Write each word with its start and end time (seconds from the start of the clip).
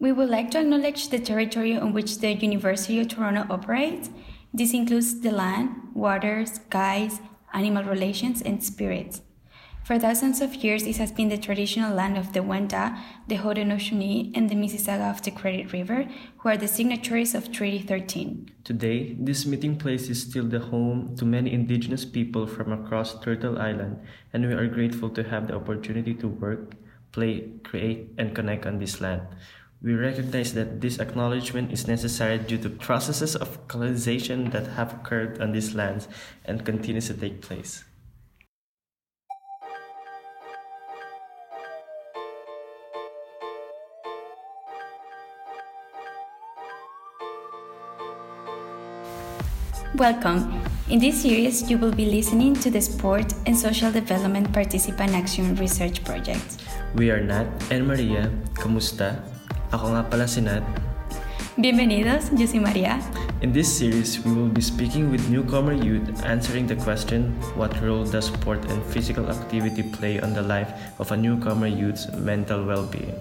We 0.00 0.12
would 0.12 0.30
like 0.30 0.50
to 0.52 0.60
acknowledge 0.60 1.10
the 1.10 1.18
territory 1.18 1.76
on 1.76 1.92
which 1.92 2.20
the 2.20 2.32
University 2.32 3.00
of 3.00 3.08
Toronto 3.08 3.44
operates. 3.50 4.08
This 4.52 4.72
includes 4.72 5.20
the 5.20 5.30
land, 5.30 5.76
water, 5.92 6.46
skies, 6.46 7.20
animal 7.52 7.84
relations, 7.84 8.40
and 8.40 8.64
spirits. 8.64 9.20
For 9.84 9.98
thousands 9.98 10.40
of 10.40 10.54
years, 10.54 10.84
this 10.84 10.96
has 10.96 11.12
been 11.12 11.28
the 11.28 11.36
traditional 11.36 11.94
land 11.94 12.16
of 12.16 12.32
the 12.32 12.40
Wendat, 12.40 12.98
the 13.28 13.36
Haudenosaunee, 13.36 14.32
and 14.34 14.48
the 14.48 14.54
Mississauga 14.54 15.10
of 15.10 15.20
the 15.20 15.32
Credit 15.32 15.70
River, 15.70 16.08
who 16.38 16.48
are 16.48 16.56
the 16.56 16.68
signatories 16.68 17.34
of 17.34 17.52
Treaty 17.52 17.80
13. 17.80 18.50
Today, 18.64 19.16
this 19.20 19.44
meeting 19.44 19.76
place 19.76 20.08
is 20.08 20.22
still 20.22 20.46
the 20.46 20.60
home 20.60 21.14
to 21.16 21.26
many 21.26 21.52
indigenous 21.52 22.06
people 22.06 22.46
from 22.46 22.72
across 22.72 23.20
Turtle 23.20 23.58
Island, 23.58 24.00
and 24.32 24.46
we 24.46 24.54
are 24.54 24.66
grateful 24.66 25.10
to 25.10 25.24
have 25.24 25.46
the 25.46 25.56
opportunity 25.56 26.14
to 26.14 26.28
work, 26.28 26.72
play, 27.12 27.50
create, 27.64 28.14
and 28.16 28.34
connect 28.34 28.64
on 28.64 28.78
this 28.78 29.02
land. 29.02 29.22
We 29.82 29.94
recognize 29.94 30.52
that 30.52 30.82
this 30.82 31.00
acknowledgement 31.00 31.72
is 31.72 31.88
necessary 31.88 32.36
due 32.36 32.58
to 32.58 32.68
processes 32.68 33.34
of 33.34 33.66
colonization 33.66 34.50
that 34.50 34.76
have 34.76 34.92
occurred 34.92 35.40
on 35.40 35.52
these 35.52 35.74
lands 35.74 36.06
and 36.44 36.66
continues 36.66 37.06
to 37.06 37.14
take 37.14 37.40
place. 37.40 37.82
Welcome. 49.96 50.60
In 50.90 50.98
this 50.98 51.22
series, 51.22 51.70
you 51.70 51.78
will 51.78 51.92
be 51.92 52.04
listening 52.04 52.52
to 52.60 52.70
the 52.70 52.82
Sport 52.82 53.32
and 53.46 53.56
Social 53.56 53.90
Development 53.90 54.52
Participant 54.52 55.14
Action 55.14 55.56
Research 55.56 56.04
Project. 56.04 56.60
We 56.96 57.10
are 57.10 57.20
Nat 57.20 57.48
and 57.70 57.88
Maria. 57.88 58.28
Kamusta? 58.52 59.29
Ako 59.70 59.94
nga 59.94 60.02
pala 60.02 60.26
si 60.26 60.42
Nat. 60.42 60.66
Bienvenidos, 61.54 62.34
yo 62.34 62.42
soy 62.42 62.58
María. 62.58 62.98
In 63.38 63.54
this 63.54 63.70
series, 63.70 64.18
we 64.26 64.34
will 64.34 64.50
be 64.50 64.58
speaking 64.58 65.14
with 65.14 65.22
newcomer 65.30 65.70
youth, 65.70 66.10
answering 66.26 66.66
the 66.66 66.74
question 66.74 67.38
What 67.54 67.70
role 67.78 68.02
does 68.02 68.34
sport 68.34 68.58
and 68.66 68.82
physical 68.90 69.30
activity 69.30 69.86
play 69.86 70.18
on 70.18 70.34
the 70.34 70.42
life 70.42 70.74
of 70.98 71.14
a 71.14 71.16
newcomer 71.16 71.70
youth's 71.70 72.10
mental 72.18 72.66
well 72.66 72.82
being? 72.82 73.14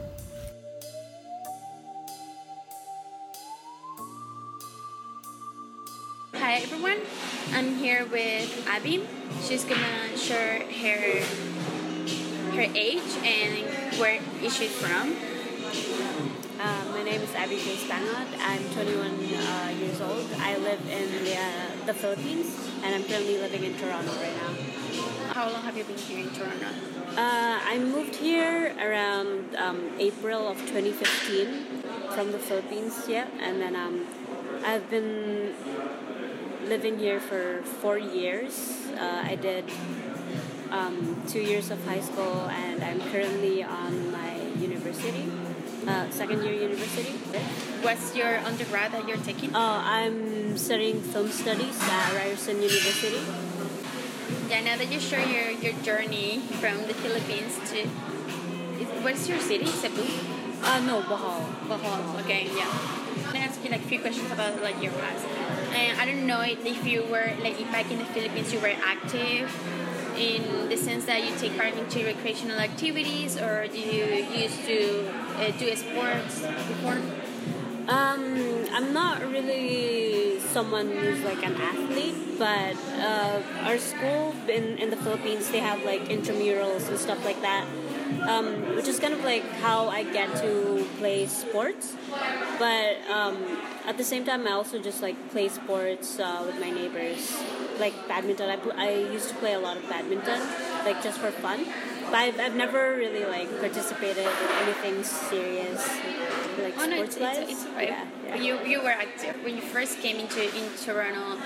Hi 6.34 6.66
everyone, 6.66 7.06
I'm 7.54 7.78
here 7.78 8.10
with 8.10 8.50
Abby. 8.66 9.06
She's 9.46 9.70
gonna 9.70 10.18
share 10.18 10.66
her 10.66 11.22
her 12.58 12.66
age 12.74 13.06
and 13.22 13.70
where 14.02 14.18
is 14.42 14.58
she 14.58 14.66
from. 14.66 15.14
My 17.10 17.16
name 17.16 17.24
is 17.24 17.34
Abby 17.34 17.56
Grace 17.56 17.86
Bangot. 17.90 18.28
I'm 18.38 18.64
21 18.70 19.08
uh, 19.08 19.74
years 19.80 20.00
old. 20.00 20.28
I 20.38 20.58
live 20.58 20.80
in 20.88 21.24
the, 21.26 21.36
uh, 21.36 21.86
the 21.88 21.94
Philippines 21.96 22.56
and 22.84 22.94
I'm 22.94 23.04
currently 23.04 23.40
living 23.40 23.64
in 23.64 23.76
Toronto 23.80 24.12
right 24.12 24.36
now. 24.36 25.34
How 25.34 25.50
long 25.50 25.64
have 25.64 25.76
you 25.76 25.86
been 25.86 25.98
here 25.98 26.20
in 26.20 26.30
Toronto? 26.30 26.68
Uh, 27.18 27.60
I 27.66 27.80
moved 27.80 28.16
here 28.16 28.76
around 28.80 29.56
um, 29.56 29.90
April 29.98 30.50
of 30.50 30.60
2015 30.68 31.82
from 32.12 32.32
the 32.32 32.38
Philippines, 32.38 33.06
yeah, 33.08 33.26
and 33.42 33.60
then 33.60 33.76
um, 33.76 34.06
I've 34.64 34.88
been 34.92 35.56
living 36.66 37.00
here 37.00 37.20
for 37.20 37.64
four 37.82 37.98
years. 37.98 38.86
Uh, 38.96 39.24
I 39.26 39.34
did 39.34 39.66
um, 40.70 41.24
two 41.28 41.42
years 41.42 41.72
of 41.72 41.84
high 41.86 42.02
school 42.02 42.48
and 42.50 42.84
I'm 42.84 43.02
currently 43.10 43.64
on 43.64 44.12
my 44.12 44.29
What's 47.82 48.16
your 48.16 48.38
undergrad 48.40 48.92
that 48.92 49.08
you're 49.08 49.18
taking? 49.18 49.56
Oh, 49.56 49.82
I'm 49.84 50.58
studying 50.58 51.02
film 51.02 51.30
studies 51.30 51.78
at 51.82 52.14
Ryerson 52.14 52.62
University. 52.62 53.22
Yeah, 54.50 54.62
now 54.62 54.78
that 54.78 54.92
you 54.92 55.00
share 55.00 55.26
your, 55.26 55.52
your 55.52 55.74
journey 55.82 56.40
from 56.60 56.78
the 56.88 56.94
Philippines 56.94 57.58
to 57.72 57.80
is- 58.82 59.04
what's 59.04 59.30
your 59.30 59.40
city? 59.40 59.66
Cebu? 59.66 60.04
Uh, 60.62 60.80
no, 60.82 61.02
Bohol. 61.04 61.46
Bohol. 61.68 62.20
Okay, 62.22 62.50
yeah. 62.54 62.68
I'm 63.26 63.34
gonna 63.34 63.46
ask 63.46 63.64
you 63.64 63.70
like 63.70 63.82
a 63.82 63.88
few 63.88 64.00
questions 64.00 64.30
about 64.32 64.62
like 64.62 64.82
your 64.84 64.92
past. 64.94 65.26
And 65.74 66.00
I 66.00 66.06
don't 66.06 66.28
know 66.28 66.42
if 66.42 66.86
you 66.86 67.04
were 67.04 67.32
like 67.40 67.62
if 67.62 67.72
back 67.72 67.90
in 67.92 68.00
the 68.00 68.06
Philippines 68.06 68.52
you 68.52 68.60
were 68.60 68.76
active 68.84 69.48
in 70.18 70.68
the 70.68 70.76
sense 70.76 71.06
that 71.06 71.24
you 71.24 71.34
take 71.38 71.56
part 71.58 71.74
into 71.76 72.04
recreational 72.04 72.60
activities 72.60 73.38
or 73.38 73.68
do 73.68 73.80
you 73.80 74.04
used 74.36 74.66
to 74.66 75.08
uh, 75.40 75.52
do 75.58 75.74
sports 75.76 76.42
before? 76.68 77.00
Um, 77.90 78.68
I'm 78.72 78.94
not 78.94 79.22
really 79.22 80.40
someone 80.40 80.92
who's 80.92 81.22
like 81.22 81.44
an 81.44 81.56
athlete, 81.56 82.38
but 82.38 82.76
uh, 83.00 83.42
our 83.64 83.80
school 83.80 84.36
in, 84.48 84.78
in 84.78 84.92
the 84.92 84.96
Philippines, 84.96 85.50
they 85.50 85.58
have 85.60 85.84
like 85.84 86.06
intramurals 86.06 86.88
and 86.88 87.00
stuff 87.00 87.26
like 87.26 87.42
that, 87.42 87.66
um, 88.30 88.76
which 88.76 88.88
is 88.88 89.00
kind 89.00 89.14
of 89.14 89.24
like 89.24 89.44
how 89.66 89.90
I 89.90 90.04
get 90.04 90.30
to 90.38 90.86
play 91.00 91.26
sports. 91.26 91.96
But 92.60 92.98
um, 93.10 93.38
at 93.88 93.98
the 93.98 94.04
same 94.04 94.24
time, 94.24 94.46
I 94.48 94.52
also 94.52 94.78
just 94.78 95.02
like 95.02 95.18
play 95.32 95.50
sports 95.50 96.20
uh, 96.20 96.44
with 96.46 96.60
my 96.60 96.70
neighbors, 96.70 97.36
like 97.80 97.96
badminton. 98.08 98.52
I, 98.52 98.58
pl- 98.58 98.78
I 98.78 98.90
used 99.12 99.30
to 99.30 99.36
play 99.36 99.54
a 99.54 99.60
lot 99.60 99.78
of 99.78 99.90
badminton, 99.90 100.40
like 100.86 101.02
just 101.02 101.18
for 101.18 101.32
fun. 101.32 101.66
But 102.06 102.16
I've, 102.16 102.40
I've 102.40 102.56
never 102.56 102.96
really 102.96 103.26
like 103.26 103.50
participated 103.60 104.26
in 104.26 104.50
anything 104.64 105.04
serious, 105.04 105.88
like 106.64 106.76
Oh 106.78 106.86
no, 106.86 107.06
sports 107.06 107.18
it's, 107.18 107.52
it's, 107.52 107.64
it's. 107.64 107.66
Yeah, 107.80 108.08
yeah. 108.26 108.36
You 108.36 108.60
you 108.66 108.82
were 108.82 108.90
active 108.90 109.36
when 109.44 109.56
you 109.56 109.62
first 109.62 110.00
came 110.00 110.18
into 110.20 110.44
in 110.44 110.66
Toronto. 110.78 111.42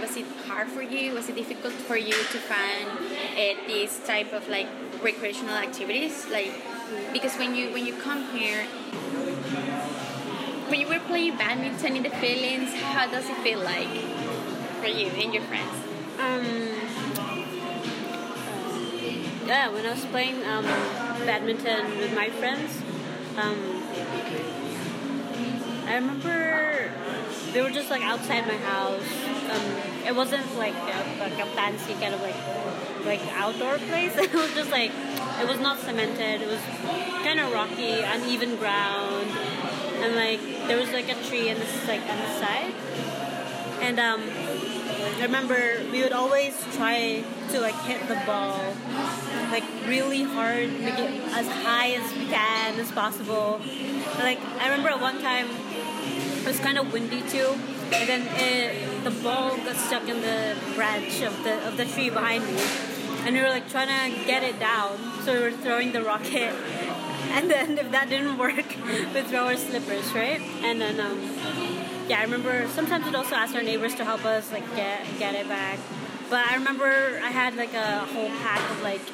Was 0.00 0.16
it 0.16 0.26
hard 0.46 0.68
for 0.68 0.82
you? 0.82 1.14
Was 1.14 1.28
it 1.28 1.34
difficult 1.34 1.74
for 1.74 1.96
you 1.96 2.14
to 2.14 2.38
find 2.38 2.88
uh, 2.88 3.58
this 3.66 3.98
type 4.06 4.32
of 4.32 4.48
like 4.48 4.68
recreational 5.02 5.56
activities? 5.56 6.26
Like 6.30 6.52
because 7.12 7.36
when 7.36 7.54
you 7.54 7.72
when 7.72 7.84
you 7.86 7.94
come 7.96 8.24
here, 8.30 8.64
when 10.68 10.80
you 10.80 10.88
were 10.88 11.00
playing 11.00 11.36
badminton 11.36 11.96
in 11.96 12.02
the 12.02 12.10
Philippines, 12.10 12.74
how 12.94 13.06
does 13.06 13.28
it 13.28 13.36
feel 13.38 13.60
like 13.60 13.88
for 14.80 14.86
you 14.88 15.08
and 15.18 15.34
your 15.34 15.42
friends? 15.44 15.74
Um, 16.18 16.44
yeah, 19.46 19.68
when 19.70 19.86
I 19.86 19.92
was 19.92 20.04
playing 20.06 20.44
um, 20.44 20.64
badminton 21.24 21.98
with 21.98 22.14
my 22.14 22.28
friends, 22.28 22.82
um, 23.36 23.77
I 25.88 25.94
remember 25.94 26.90
they 27.52 27.62
were 27.62 27.70
just 27.70 27.88
like 27.88 28.02
outside 28.02 28.46
my 28.46 28.58
house. 28.58 29.08
Um, 29.50 30.06
it 30.06 30.14
wasn't 30.14 30.44
like 30.58 30.74
a, 30.74 31.16
like 31.18 31.38
a 31.38 31.46
fancy 31.56 31.94
kind 31.94 32.12
of 32.14 32.20
like 32.20 32.36
like 33.06 33.20
outdoor 33.32 33.78
place. 33.78 34.14
It 34.18 34.34
was 34.34 34.52
just 34.52 34.70
like 34.70 34.90
it 35.40 35.48
was 35.48 35.58
not 35.58 35.78
cemented. 35.78 36.42
It 36.42 36.48
was 36.48 36.60
kind 37.24 37.40
of 37.40 37.50
rocky, 37.52 38.00
uneven 38.00 38.56
ground, 38.56 39.28
and 40.02 40.14
like 40.14 40.40
there 40.68 40.76
was 40.76 40.90
like 40.92 41.08
a 41.08 41.16
tree 41.26 41.48
and 41.48 41.58
this 41.58 41.88
like 41.88 42.02
on 42.02 42.18
the 42.18 42.32
side, 42.38 42.74
and 43.80 43.98
um, 43.98 44.20
I 45.18 45.22
remember 45.22 45.80
we 45.90 46.02
would 46.02 46.12
always 46.12 46.54
try 46.76 47.24
to 47.50 47.60
like 47.60 47.78
hit 47.82 48.06
the 48.08 48.20
ball 48.26 48.60
like 49.50 49.64
really 49.86 50.22
hard, 50.22 50.68
make 50.80 50.98
it 50.98 51.10
as 51.32 51.48
high 51.48 51.92
as 51.92 52.12
we 52.12 52.26
can 52.26 52.78
as 52.78 52.92
possible. 52.92 53.60
And, 53.64 54.18
like 54.18 54.40
I 54.60 54.68
remember 54.68 54.90
at 54.90 55.00
one 55.00 55.20
time 55.22 55.48
was 56.48 56.58
kind 56.60 56.78
of 56.78 56.90
windy 56.94 57.20
too, 57.28 57.54
and 57.92 58.08
then 58.08 58.22
it, 58.36 59.04
the 59.04 59.10
ball 59.22 59.54
got 59.58 59.76
stuck 59.76 60.08
in 60.08 60.22
the 60.22 60.56
branch 60.74 61.20
of 61.20 61.44
the 61.44 61.54
of 61.68 61.76
the 61.76 61.84
tree 61.84 62.08
behind 62.08 62.42
me, 62.42 62.56
and 63.24 63.36
we 63.36 63.42
were 63.42 63.50
like 63.50 63.68
trying 63.68 63.88
to 63.88 64.24
get 64.24 64.42
it 64.42 64.58
down. 64.58 64.96
So 65.24 65.34
we 65.34 65.40
were 65.40 65.50
throwing 65.52 65.92
the 65.92 66.02
rocket, 66.02 66.54
and 67.36 67.50
then 67.50 67.76
if 67.76 67.90
that 67.90 68.08
didn't 68.08 68.38
work, 68.38 68.64
we'd 69.14 69.26
throw 69.26 69.44
our 69.44 69.56
slippers, 69.56 70.10
right? 70.14 70.40
And 70.62 70.80
then 70.80 70.98
um, 70.98 71.20
yeah, 72.08 72.20
I 72.20 72.22
remember 72.22 72.66
sometimes 72.68 73.04
we'd 73.04 73.14
also 73.14 73.34
ask 73.34 73.54
our 73.54 73.62
neighbors 73.62 73.94
to 73.96 74.04
help 74.06 74.24
us 74.24 74.50
like 74.50 74.64
get 74.74 75.04
get 75.18 75.34
it 75.34 75.48
back. 75.48 75.78
But 76.30 76.46
I 76.50 76.54
remember 76.54 77.20
I 77.22 77.30
had 77.30 77.56
like 77.56 77.74
a 77.74 78.06
whole 78.06 78.30
pack 78.42 78.70
of 78.70 78.82
like 78.82 79.04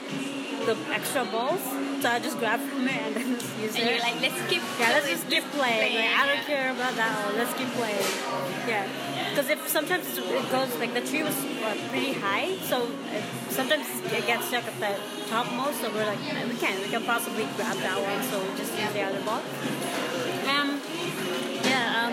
the 0.67 0.77
extra 0.93 1.25
balls, 1.25 1.63
so 2.05 2.11
I 2.11 2.19
just 2.19 2.39
grabbed 2.39 2.65
from 2.65 2.87
it 2.87 3.01
and 3.01 3.17
then 3.17 3.41
just 3.41 3.49
use 3.57 3.75
And 3.77 3.89
it. 3.89 3.91
you're 3.97 4.05
like, 4.05 4.21
let's 4.21 4.37
keep 4.51 4.61
yeah, 4.79 4.93
let's 4.93 5.09
just 5.09 5.27
keep 5.27 5.43
playing. 5.57 5.97
Like, 5.97 6.13
I 6.21 6.27
don't 6.29 6.45
care 6.45 6.71
about 6.71 6.95
that 7.01 7.25
one. 7.25 7.39
Let's 7.41 7.55
keep 7.57 7.69
playing. 7.81 8.05
Yeah, 8.69 8.85
because 9.31 9.49
if 9.49 9.67
sometimes 9.69 10.05
it 10.19 10.51
goes 10.53 10.69
like 10.77 10.93
the 10.93 11.01
tree 11.01 11.23
was 11.23 11.33
uh, 11.65 11.75
pretty 11.89 12.13
high, 12.13 12.59
so 12.69 12.85
it, 13.09 13.25
sometimes 13.49 13.89
it 14.13 14.27
gets 14.27 14.45
stuck 14.53 14.69
at 14.69 14.77
the 14.85 15.01
topmost. 15.33 15.81
So 15.81 15.89
we're 15.97 16.05
like, 16.05 16.21
we 16.21 16.57
can't. 16.61 16.77
We 16.85 16.91
can 16.93 17.05
possibly 17.05 17.49
grab 17.57 17.79
that 17.81 17.97
one, 17.97 18.21
so 18.29 18.37
we 18.37 18.53
just 18.59 18.77
use 18.79 18.93
the 18.93 19.01
other 19.01 19.23
ball. 19.25 19.41
Um, 20.53 20.77
yeah. 21.65 22.05
Um, 22.05 22.13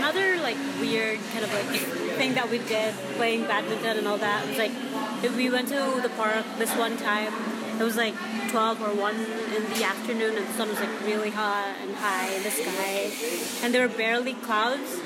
another 0.00 0.40
like 0.40 0.56
weird 0.80 1.20
kind 1.36 1.44
of 1.44 1.52
like 1.52 1.68
thing 2.16 2.32
that 2.32 2.48
we 2.48 2.64
did 2.64 2.94
playing 3.20 3.42
badminton 3.42 3.98
and 3.98 4.08
all 4.08 4.16
that 4.16 4.48
was 4.48 4.56
like 4.56 4.72
if 5.22 5.36
we 5.36 5.50
went 5.50 5.68
to 5.68 6.00
the 6.02 6.08
park 6.16 6.44
this 6.56 6.74
one 6.76 6.96
time 6.96 7.32
it 7.78 7.84
was 7.84 7.96
like 7.96 8.14
12 8.52 8.82
or 8.82 8.94
1 8.94 9.14
in 9.16 9.64
the 9.72 9.82
afternoon 9.82 10.36
and 10.36 10.46
the 10.46 10.52
sun 10.52 10.68
was 10.68 10.78
like 10.78 10.90
really 11.06 11.30
hot 11.30 11.74
and 11.80 11.94
high 11.96 12.28
in 12.36 12.42
the 12.42 12.50
sky. 12.50 13.10
And 13.64 13.72
there 13.72 13.88
were 13.88 13.94
barely 13.96 14.34
clouds. 14.34 15.00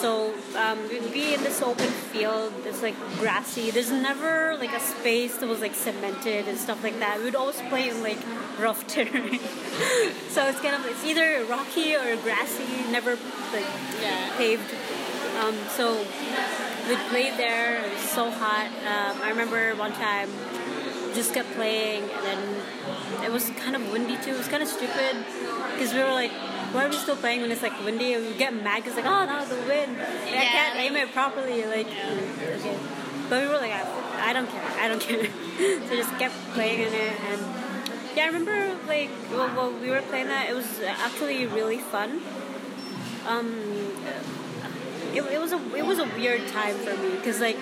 So 0.00 0.34
um, 0.56 0.78
we'd 0.88 1.12
be 1.12 1.32
in 1.34 1.42
this 1.44 1.62
open 1.62 1.86
field 1.86 2.52
it's 2.66 2.82
like 2.82 2.96
grassy. 3.20 3.70
There's 3.70 3.92
never 3.92 4.56
like 4.58 4.72
a 4.72 4.80
space 4.80 5.36
that 5.38 5.48
was 5.48 5.60
like 5.60 5.74
cemented 5.76 6.48
and 6.48 6.58
stuff 6.58 6.82
like 6.82 6.98
that. 6.98 7.18
We 7.18 7.24
would 7.26 7.36
always 7.36 7.60
play 7.68 7.88
in 7.88 8.02
like 8.02 8.18
rough 8.58 8.84
terrain. 8.88 9.38
So 10.30 10.44
it's 10.48 10.60
kind 10.60 10.74
of 10.74 10.84
it's 10.86 11.04
either 11.04 11.44
rocky 11.44 11.94
or 11.94 12.16
grassy 12.16 12.66
never 12.90 13.12
like 13.52 13.66
Yeah. 14.02 14.36
paved. 14.36 14.74
Um, 15.40 15.54
so 15.70 15.98
we'd 16.88 16.98
play 17.10 17.30
there. 17.36 17.84
It 17.84 17.92
was 17.92 18.02
so 18.10 18.28
hot. 18.28 18.66
Um, 18.66 19.22
I 19.22 19.30
remember 19.30 19.74
one 19.76 19.92
time 19.92 20.28
just 21.14 21.34
kept 21.34 21.50
playing 21.52 22.02
and 22.02 22.24
then 22.24 23.24
it 23.24 23.30
was 23.30 23.50
kind 23.50 23.76
of 23.76 23.90
windy 23.92 24.16
too. 24.16 24.32
It 24.32 24.38
was 24.38 24.48
kind 24.48 24.62
of 24.62 24.68
stupid 24.68 25.24
because 25.72 25.92
we 25.92 26.00
were 26.00 26.12
like, 26.12 26.32
why 26.72 26.86
are 26.86 26.88
we 26.88 26.96
still 26.96 27.16
playing 27.16 27.42
when 27.42 27.50
it's 27.50 27.62
like 27.62 27.78
windy? 27.84 28.14
And 28.14 28.26
we 28.26 28.34
get 28.34 28.54
mad 28.54 28.82
because 28.82 28.96
like, 28.96 29.06
oh 29.06 29.24
no, 29.26 29.44
the 29.44 29.56
wind. 29.66 29.96
And 29.96 30.36
I 30.36 30.44
can't 30.46 30.76
like- 30.76 30.90
aim 30.90 30.96
it 30.96 31.12
properly. 31.12 31.64
Like, 31.66 31.86
okay. 31.86 32.78
But 33.28 33.42
we 33.42 33.48
were 33.48 33.58
like, 33.58 33.72
I, 33.72 34.30
I 34.30 34.32
don't 34.32 34.48
care. 34.48 34.62
I 34.78 34.88
don't 34.88 35.00
care. 35.00 35.24
so 35.58 35.90
we 35.90 35.96
just 35.96 36.16
kept 36.18 36.34
playing 36.54 36.80
in 36.80 36.92
it 36.94 37.20
and 37.20 37.62
yeah, 38.16 38.24
I 38.24 38.26
remember 38.26 38.76
like 38.86 39.10
well, 39.30 39.48
while 39.56 39.72
we 39.72 39.90
were 39.90 40.02
playing 40.02 40.26
that, 40.26 40.50
it 40.50 40.54
was 40.54 40.80
actually 40.80 41.46
really 41.46 41.78
fun. 41.78 42.20
Um, 43.26 43.54
it, 45.14 45.22
it 45.22 45.40
was 45.40 45.52
a 45.52 45.74
it 45.74 45.86
was 45.86 45.98
a 45.98 46.04
weird 46.16 46.46
time 46.48 46.76
for 46.76 46.94
me 46.96 47.16
because 47.16 47.40
like 47.40 47.56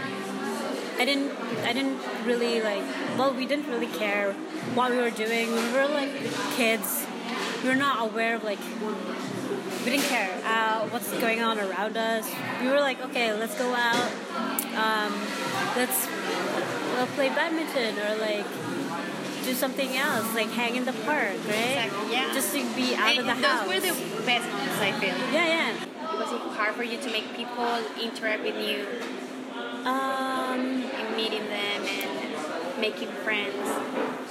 I 1.00 1.06
didn't 1.06 1.32
I 1.64 1.72
didn't 1.72 1.98
really 2.26 2.60
like 2.60 2.84
well 3.16 3.32
we 3.32 3.46
didn't 3.46 3.68
really 3.68 3.86
care 3.86 4.34
what 4.74 4.90
we 4.90 4.98
were 4.98 5.10
doing. 5.10 5.50
We 5.50 5.72
were 5.72 5.88
like 5.88 6.12
kids. 6.56 7.06
We 7.62 7.70
were 7.70 7.74
not 7.74 8.10
aware 8.10 8.36
of 8.36 8.44
like 8.44 8.58
we 9.84 9.92
didn't 9.92 10.04
care 10.08 10.30
uh, 10.44 10.86
what's 10.88 11.10
going 11.24 11.40
on 11.40 11.58
around 11.58 11.96
us. 11.96 12.30
We 12.60 12.68
were 12.68 12.80
like 12.80 13.00
okay 13.06 13.32
let's 13.32 13.56
go 13.56 13.72
out 13.74 14.12
um, 14.76 15.12
let's 15.74 16.06
we'll 16.92 17.06
play 17.16 17.30
badminton 17.30 17.96
or 17.98 18.16
like 18.20 18.44
do 19.46 19.54
something 19.54 19.96
else 19.96 20.34
like 20.34 20.50
hang 20.50 20.76
in 20.76 20.84
the 20.84 20.92
park 20.92 21.32
right? 21.48 21.88
Exactly, 21.88 22.12
yeah. 22.12 22.34
just 22.34 22.54
to 22.54 22.60
be 22.76 22.94
out 22.94 23.16
of 23.16 23.24
the 23.24 23.32
those 23.32 23.42
house. 23.42 23.66
Those 23.66 23.74
were 23.74 23.80
the 23.80 24.26
best 24.26 24.46
moments, 24.52 24.80
I 24.80 24.92
feel. 25.00 25.16
yeah 25.32 25.46
yeah. 25.46 26.18
Was 26.18 26.30
it 26.30 26.42
hard 26.58 26.74
for 26.74 26.82
you 26.82 26.98
to 26.98 27.10
make 27.10 27.34
people 27.34 27.78
interact 27.98 28.42
with 28.42 28.56
you? 28.56 28.84
And 29.86 30.29
meeting 31.20 31.44
them 31.48 31.80
and 32.06 32.80
making 32.80 33.10
friends? 33.24 33.66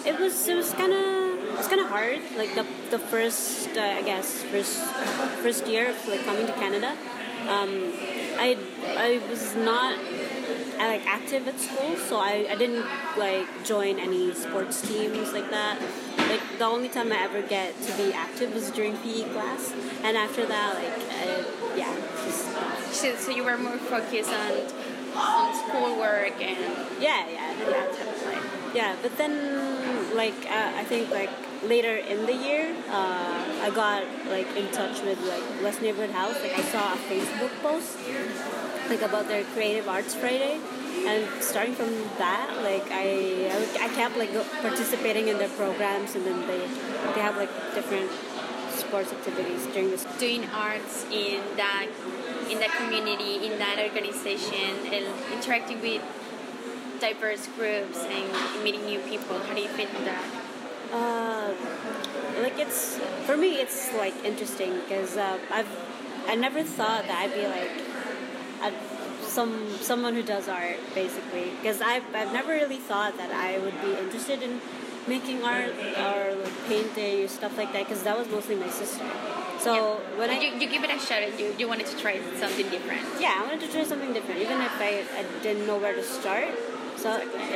It 0.06 0.20
was 0.20 0.36
it 0.48 0.56
was 0.56 0.74
kind 0.74 0.94
of 0.94 1.60
it's 1.60 1.68
kind 1.68 1.82
of 1.82 1.90
hard. 1.90 2.20
Like 2.38 2.56
the 2.56 2.66
the 2.90 3.00
first 3.00 3.70
uh, 3.78 4.00
I 4.00 4.02
guess 4.02 4.44
first 4.54 4.78
first 5.44 5.68
year 5.68 5.90
of 5.92 6.08
like 6.08 6.24
coming 6.26 6.46
to 6.48 6.54
Canada, 6.54 6.92
um, 7.56 7.72
I 8.46 8.58
I 9.08 9.22
was 9.30 9.56
not 9.56 9.94
uh, 10.80 10.88
like 10.94 11.06
active 11.06 11.48
at 11.48 11.60
school, 11.60 11.96
so 11.98 12.18
I, 12.18 12.48
I 12.50 12.56
didn't 12.56 12.86
like 13.18 13.48
join 13.66 14.00
any 14.00 14.34
sports 14.34 14.82
teams 14.82 15.34
like 15.34 15.50
that. 15.52 15.76
Like 16.18 16.42
the 16.58 16.66
only 16.66 16.90
time 16.90 17.12
I 17.12 17.24
ever 17.24 17.42
get 17.42 17.80
to 17.84 17.92
be 17.98 18.14
active 18.14 18.54
was 18.54 18.72
during 18.72 18.96
PE 18.98 19.24
class, 19.34 19.74
and 20.04 20.16
after 20.18 20.46
that, 20.46 20.70
like 20.82 20.98
uh, 21.20 21.44
yeah, 21.76 21.94
So, 22.92 23.16
so 23.16 23.32
you 23.32 23.44
were 23.44 23.58
more 23.58 23.78
focused 23.78 24.32
on 24.32 24.52
on 25.20 25.54
schoolwork 25.56 26.42
and 26.42 26.58
Yeah, 27.00 27.28
yeah, 27.28 27.54
yeah, 27.60 27.86
totally. 27.92 28.38
Yeah, 28.74 28.96
but 29.02 29.18
then 29.18 30.16
like 30.16 30.38
uh, 30.46 30.72
I 30.76 30.84
think 30.84 31.10
like 31.10 31.30
later 31.64 31.96
in 31.96 32.26
the 32.26 32.36
year, 32.36 32.76
uh, 32.90 33.66
I 33.66 33.72
got 33.74 34.04
like 34.30 34.48
in 34.56 34.72
touch 34.72 35.02
with 35.02 35.20
like 35.26 35.44
West 35.64 35.82
Neighborhood 35.82 36.12
House. 36.12 36.38
Like 36.42 36.58
I 36.58 36.62
saw 36.64 36.94
a 36.94 36.98
Facebook 37.10 37.52
post 37.62 37.98
like 38.90 39.02
about 39.02 39.28
their 39.28 39.44
Creative 39.56 39.88
Arts 39.88 40.16
Friday, 40.16 40.60
and 41.06 41.28
starting 41.44 41.74
from 41.74 41.90
that, 42.18 42.62
like 42.64 42.86
I 42.92 43.50
I, 43.50 43.86
I 43.86 43.90
kept 43.96 44.18
like 44.18 44.32
participating 44.62 45.28
in 45.28 45.38
their 45.38 45.50
programs, 45.50 46.16
and 46.16 46.26
then 46.26 46.40
they 46.48 46.60
they 47.14 47.22
have 47.22 47.38
like 47.38 47.52
different 47.74 48.10
sports 48.80 49.12
activities 49.12 49.66
during 49.68 49.90
this. 49.92 50.06
doing 50.20 50.46
arts 50.54 51.06
in 51.12 51.42
that 51.58 51.88
in 52.50 52.60
that 52.60 52.72
community, 52.72 53.46
in 53.46 53.60
that 53.60 53.78
organization, 53.78 54.74
and 54.92 55.06
interacting 55.34 55.80
with 55.82 56.02
diverse 57.00 57.48
groups 57.56 58.00
and 58.04 58.64
meeting 58.64 58.86
new 58.86 59.00
people. 59.02 59.38
How 59.40 59.54
do 59.54 59.62
you 59.62 59.70
feel 59.70 59.88
that? 60.06 60.26
Uh, 60.92 61.54
like 62.42 62.58
it's 62.58 62.98
for 63.26 63.38
me, 63.38 63.62
it's 63.62 63.94
like 63.94 64.16
interesting 64.26 64.74
because 64.82 65.18
uh, 65.18 65.38
I've 65.52 65.70
I 66.28 66.36
never 66.36 66.64
thought 66.64 67.08
that 67.08 67.18
I'd 67.22 67.34
be 67.34 67.46
like 67.48 67.72
a, 68.64 69.26
some 69.26 69.70
someone 69.82 70.16
who 70.16 70.24
does 70.24 70.48
art 70.48 70.78
basically 70.96 71.52
because 71.62 71.82
I've 71.82 72.04
I've 72.16 72.34
never 72.34 72.52
really 72.52 72.78
thought 72.78 73.18
that 73.18 73.32
I 73.32 73.60
would 73.60 73.80
be 73.82 73.98
interested 73.98 74.42
in 74.42 74.62
making 75.10 75.44
art 75.44 75.74
or 75.98 76.38
painting 76.68 77.24
or 77.24 77.28
stuff 77.28 77.58
like 77.58 77.74
that 77.74 77.84
because 77.88 78.04
that 78.04 78.18
was 78.18 78.30
mostly 78.30 78.56
my 78.56 78.70
sister. 78.70 79.04
So 79.60 79.96
when 80.16 80.30
I 80.30 80.40
you, 80.40 80.54
you 80.62 80.70
give 80.70 80.84
it 80.84 80.92
a 80.92 81.00
shot 81.00 81.22
and 81.22 81.38
you, 81.38 81.54
you 81.58 81.68
wanted 81.68 81.88
to 81.88 81.98
try 81.98 82.22
something 82.40 82.70
different. 82.70 83.02
yeah, 83.20 83.42
I 83.42 83.44
wanted 83.44 83.62
to 83.68 83.72
try 83.74 83.84
something 83.84 84.14
different, 84.14 84.40
even 84.40 84.62
if 84.62 84.72
I, 84.80 85.04
I 85.20 85.26
didn't 85.44 85.68
know 85.68 85.78
where 85.78 85.94
to 85.94 86.04
start. 86.04 86.48
So 86.96 87.10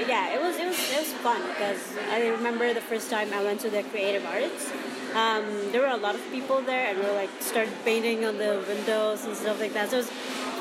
yeah, 0.07 0.33
it 0.35 0.41
was 0.41 0.55
it 0.57 0.67
was 0.67 0.79
it 0.91 1.00
was 1.00 1.11
fun 1.19 1.41
because 1.50 1.81
I 2.09 2.27
remember 2.29 2.73
the 2.73 2.81
first 2.81 3.09
time 3.09 3.33
I 3.33 3.44
went 3.44 3.59
to 3.61 3.69
the 3.69 3.83
creative 3.83 4.25
arts. 4.25 4.71
Um, 5.13 5.44
there 5.71 5.81
were 5.81 5.94
a 5.94 5.97
lot 5.97 6.15
of 6.15 6.21
people 6.31 6.61
there, 6.61 6.88
and 6.88 6.97
we 6.97 7.06
were 7.06 7.13
like 7.23 7.29
started 7.39 7.73
painting 7.83 8.25
on 8.25 8.38
the 8.38 8.63
windows 8.67 9.25
and 9.25 9.35
stuff 9.35 9.59
like 9.59 9.73
that. 9.73 9.91
So 9.91 9.97
it 9.97 10.06
was 10.06 10.11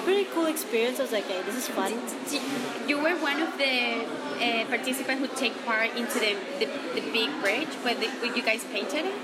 pretty 0.04 0.25
cool 0.32 0.46
experience. 0.46 0.99
I 0.99 1.02
was 1.02 1.12
like, 1.12 1.25
hey, 1.25 1.43
this 1.43 1.56
is 1.56 1.69
fun. 1.69 1.93
You 2.88 2.99
were 2.99 3.16
one 3.16 3.40
of 3.40 3.56
the 3.58 4.04
uh, 4.43 4.64
participants 4.66 5.20
who 5.22 5.28
take 5.37 5.54
part 5.64 5.96
into 5.96 6.19
the, 6.19 6.37
the, 6.58 6.66
the 6.94 7.02
big 7.12 7.31
bridge 7.40 7.72
where, 7.82 7.94
the, 7.94 8.08
where 8.20 8.34
you 8.37 8.43
guys 8.43 8.64
painted 8.64 9.06
it. 9.06 9.14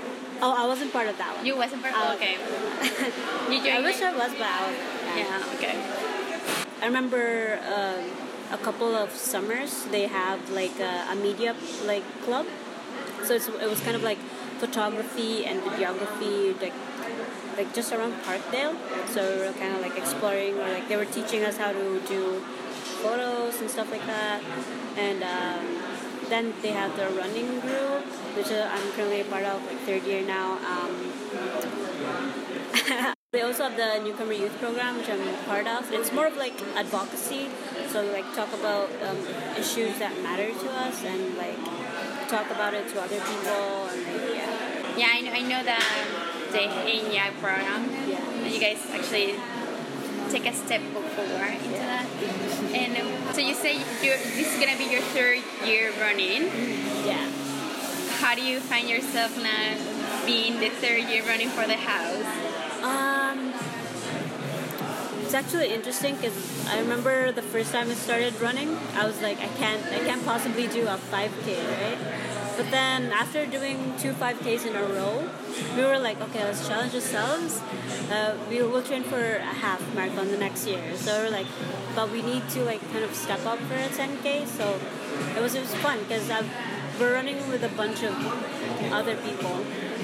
Oh, 0.41 0.55
I 0.55 0.65
wasn't 0.67 0.93
part 0.93 1.07
of 1.07 1.17
that 1.17 1.35
one. 1.35 1.45
You 1.45 1.57
wasn't 1.57 1.81
part. 1.81 1.93
Oh. 1.95 2.15
okay. 2.15 2.37
You 3.51 3.59
I 3.71 3.81
wish 3.81 3.97
it? 3.97 4.03
I 4.03 4.15
was, 4.15 4.31
but 4.33 4.47
I 4.47 4.67
was. 4.67 4.77
Yeah. 5.17 5.43
Okay. 5.55 5.75
I 6.81 6.85
remember 6.85 7.59
um, 7.67 8.05
a 8.53 8.57
couple 8.57 8.95
of 8.95 9.11
summers 9.11 9.83
they 9.85 10.07
have 10.07 10.49
like 10.51 10.79
a, 10.79 11.07
a 11.11 11.15
media 11.15 11.55
like 11.85 12.03
club, 12.23 12.45
so 13.23 13.33
it's, 13.33 13.47
it 13.47 13.69
was 13.69 13.81
kind 13.81 13.95
of 13.95 14.03
like 14.03 14.19
photography 14.59 15.45
and 15.45 15.61
videography, 15.61 16.59
like 16.61 16.73
like 17.59 17.73
just 17.75 17.91
around 17.91 18.13
Parkdale. 18.23 18.73
So 19.13 19.19
we 19.35 19.45
were 19.45 19.53
kind 19.53 19.75
of 19.75 19.81
like 19.81 19.97
exploring, 19.97 20.53
or 20.57 20.67
like 20.69 20.87
they 20.87 20.95
were 20.95 21.11
teaching 21.17 21.43
us 21.43 21.57
how 21.57 21.71
to 21.73 21.99
do 22.07 22.39
photos 23.03 23.59
and 23.61 23.69
stuff 23.69 23.91
like 23.91 24.05
that, 24.07 24.41
and. 24.97 25.23
Um, 25.23 25.89
then 26.29 26.53
they 26.61 26.69
have 26.69 26.95
the 26.95 27.09
running 27.19 27.59
group, 27.59 28.05
which 28.37 28.51
uh, 28.51 28.69
I'm 28.71 28.91
currently 28.91 29.21
a 29.21 29.25
part 29.25 29.43
of, 29.43 29.65
like 29.65 29.79
third 29.79 30.03
year 30.03 30.21
now. 30.25 30.59
Um, 30.61 31.11
they 33.33 33.41
also 33.41 33.63
have 33.63 33.75
the 33.75 33.99
newcomer 34.03 34.33
youth 34.33 34.55
program, 34.59 34.97
which 34.97 35.09
I'm 35.09 35.21
part 35.45 35.67
of. 35.67 35.91
It's 35.91 36.11
more 36.13 36.27
of 36.27 36.37
like 36.37 36.53
advocacy, 36.75 37.49
so 37.89 38.03
like 38.13 38.25
talk 38.35 38.53
about 38.53 38.89
um, 39.03 39.17
issues 39.57 39.97
that 39.97 40.15
matter 40.21 40.53
to 40.53 40.69
us 40.85 41.03
and 41.03 41.35
like 41.37 41.57
talk 42.29 42.45
about 42.51 42.75
it 42.75 42.87
to 42.89 43.01
other 43.01 43.19
people 43.19 43.89
and 43.89 44.03
like, 44.05 44.35
yeah, 44.35 44.97
Yeah, 44.97 45.07
I 45.09 45.21
know. 45.21 45.31
I 45.31 45.41
know 45.41 45.63
that 45.63 45.83
the 46.51 46.59
ENIAC 46.59 47.39
program. 47.41 47.89
yeah. 48.07 48.17
And 48.17 48.53
you 48.53 48.59
guys 48.59 48.79
actually 48.91 49.35
take 50.29 50.45
a 50.45 50.53
step 50.53 50.81
forward 51.15 51.53
into 51.53 51.79
that. 51.79 52.05
And 52.73 52.97
um, 52.97 53.33
so 53.33 53.41
you 53.41 53.53
say 53.53 53.77
you're, 54.03 54.17
this 54.17 54.53
is 54.53 54.59
gonna 54.59 54.77
be 54.77 54.85
your 54.85 55.01
third 55.01 55.39
year 55.65 55.91
running. 55.99 56.43
Yeah. 57.05 57.29
How 58.19 58.35
do 58.35 58.41
you 58.41 58.59
find 58.59 58.89
yourself 58.89 59.35
now 59.41 59.77
being 60.25 60.59
the 60.59 60.69
third 60.69 61.03
year 61.09 61.25
running 61.25 61.49
for 61.49 61.65
the 61.65 61.77
house? 61.77 62.25
Um, 62.83 63.53
it's 65.23 65.33
actually 65.33 65.73
interesting 65.73 66.15
because 66.15 66.67
I 66.67 66.79
remember 66.79 67.31
the 67.31 67.41
first 67.41 67.71
time 67.71 67.89
I 67.89 67.93
started 67.93 68.39
running, 68.41 68.77
I 68.95 69.05
was 69.05 69.21
like, 69.21 69.37
I 69.39 69.47
can't, 69.57 69.85
I 69.87 69.99
can't 69.99 70.25
possibly 70.25 70.67
do 70.67 70.87
a 70.87 70.97
5K, 70.97 71.57
right? 71.81 72.28
But 72.59 72.71
then 72.71 73.13
after 73.13 73.45
doing 73.45 73.93
two 73.97 74.11
5Ks 74.11 74.65
in 74.65 74.75
a 74.75 74.83
row, 74.83 75.29
we 75.77 75.81
were 75.85 75.97
like, 75.97 76.19
okay, 76.19 76.43
let's 76.43 76.67
challenge 76.67 76.93
ourselves. 76.93 77.61
Uh, 78.11 78.35
we 78.49 78.61
will 78.61 78.81
train 78.81 79.03
for 79.03 79.37
a 79.37 79.53
half 79.63 79.79
marathon 79.95 80.27
the 80.27 80.37
next 80.37 80.67
year. 80.67 80.83
So 80.97 81.23
we're 81.23 81.29
like, 81.29 81.47
but 81.95 82.11
we 82.11 82.21
need 82.21 82.49
to 82.49 82.65
like 82.65 82.81
kind 82.91 83.05
of 83.05 83.15
step 83.15 83.45
up 83.45 83.59
for 83.59 83.75
a 83.75 83.87
10K. 83.87 84.45
So 84.45 84.77
it 85.37 85.41
was 85.41 85.55
it 85.55 85.61
was 85.61 85.73
fun 85.75 85.99
because 85.99 86.27
we're 86.99 87.13
running 87.13 87.37
with 87.47 87.63
a 87.63 87.69
bunch 87.69 88.03
of 88.03 88.13
other 88.91 89.15
people, 89.15 89.55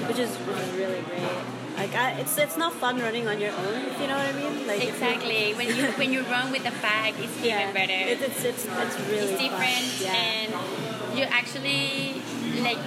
which 0.08 0.18
is 0.18 0.32
really 0.80 1.02
great. 1.02 1.36
Like 1.76 1.94
I, 1.94 2.12
it's 2.12 2.38
it's 2.38 2.56
not 2.56 2.72
fun 2.72 2.98
running 3.00 3.28
on 3.28 3.38
your 3.38 3.52
own, 3.52 3.84
if 3.84 4.00
you 4.00 4.06
know 4.06 4.16
what 4.16 4.32
I 4.32 4.32
mean. 4.32 4.66
Like 4.66 4.82
Exactly. 4.82 5.52
When 5.52 5.76
you 5.76 5.84
when 6.00 6.10
you 6.10 6.22
run 6.22 6.50
with 6.52 6.64
a 6.64 6.72
bag, 6.80 7.16
it's 7.18 7.36
even 7.44 7.74
better. 7.74 7.92
It, 7.92 8.22
it's 8.22 8.42
it's 8.42 8.64
it's 8.64 8.96
really 9.12 9.34
it's 9.34 9.42
different 9.42 10.00
Yeah. 10.00 10.14
and 10.14 11.18
you 11.18 11.24
actually 11.24 12.22
like 12.62 12.78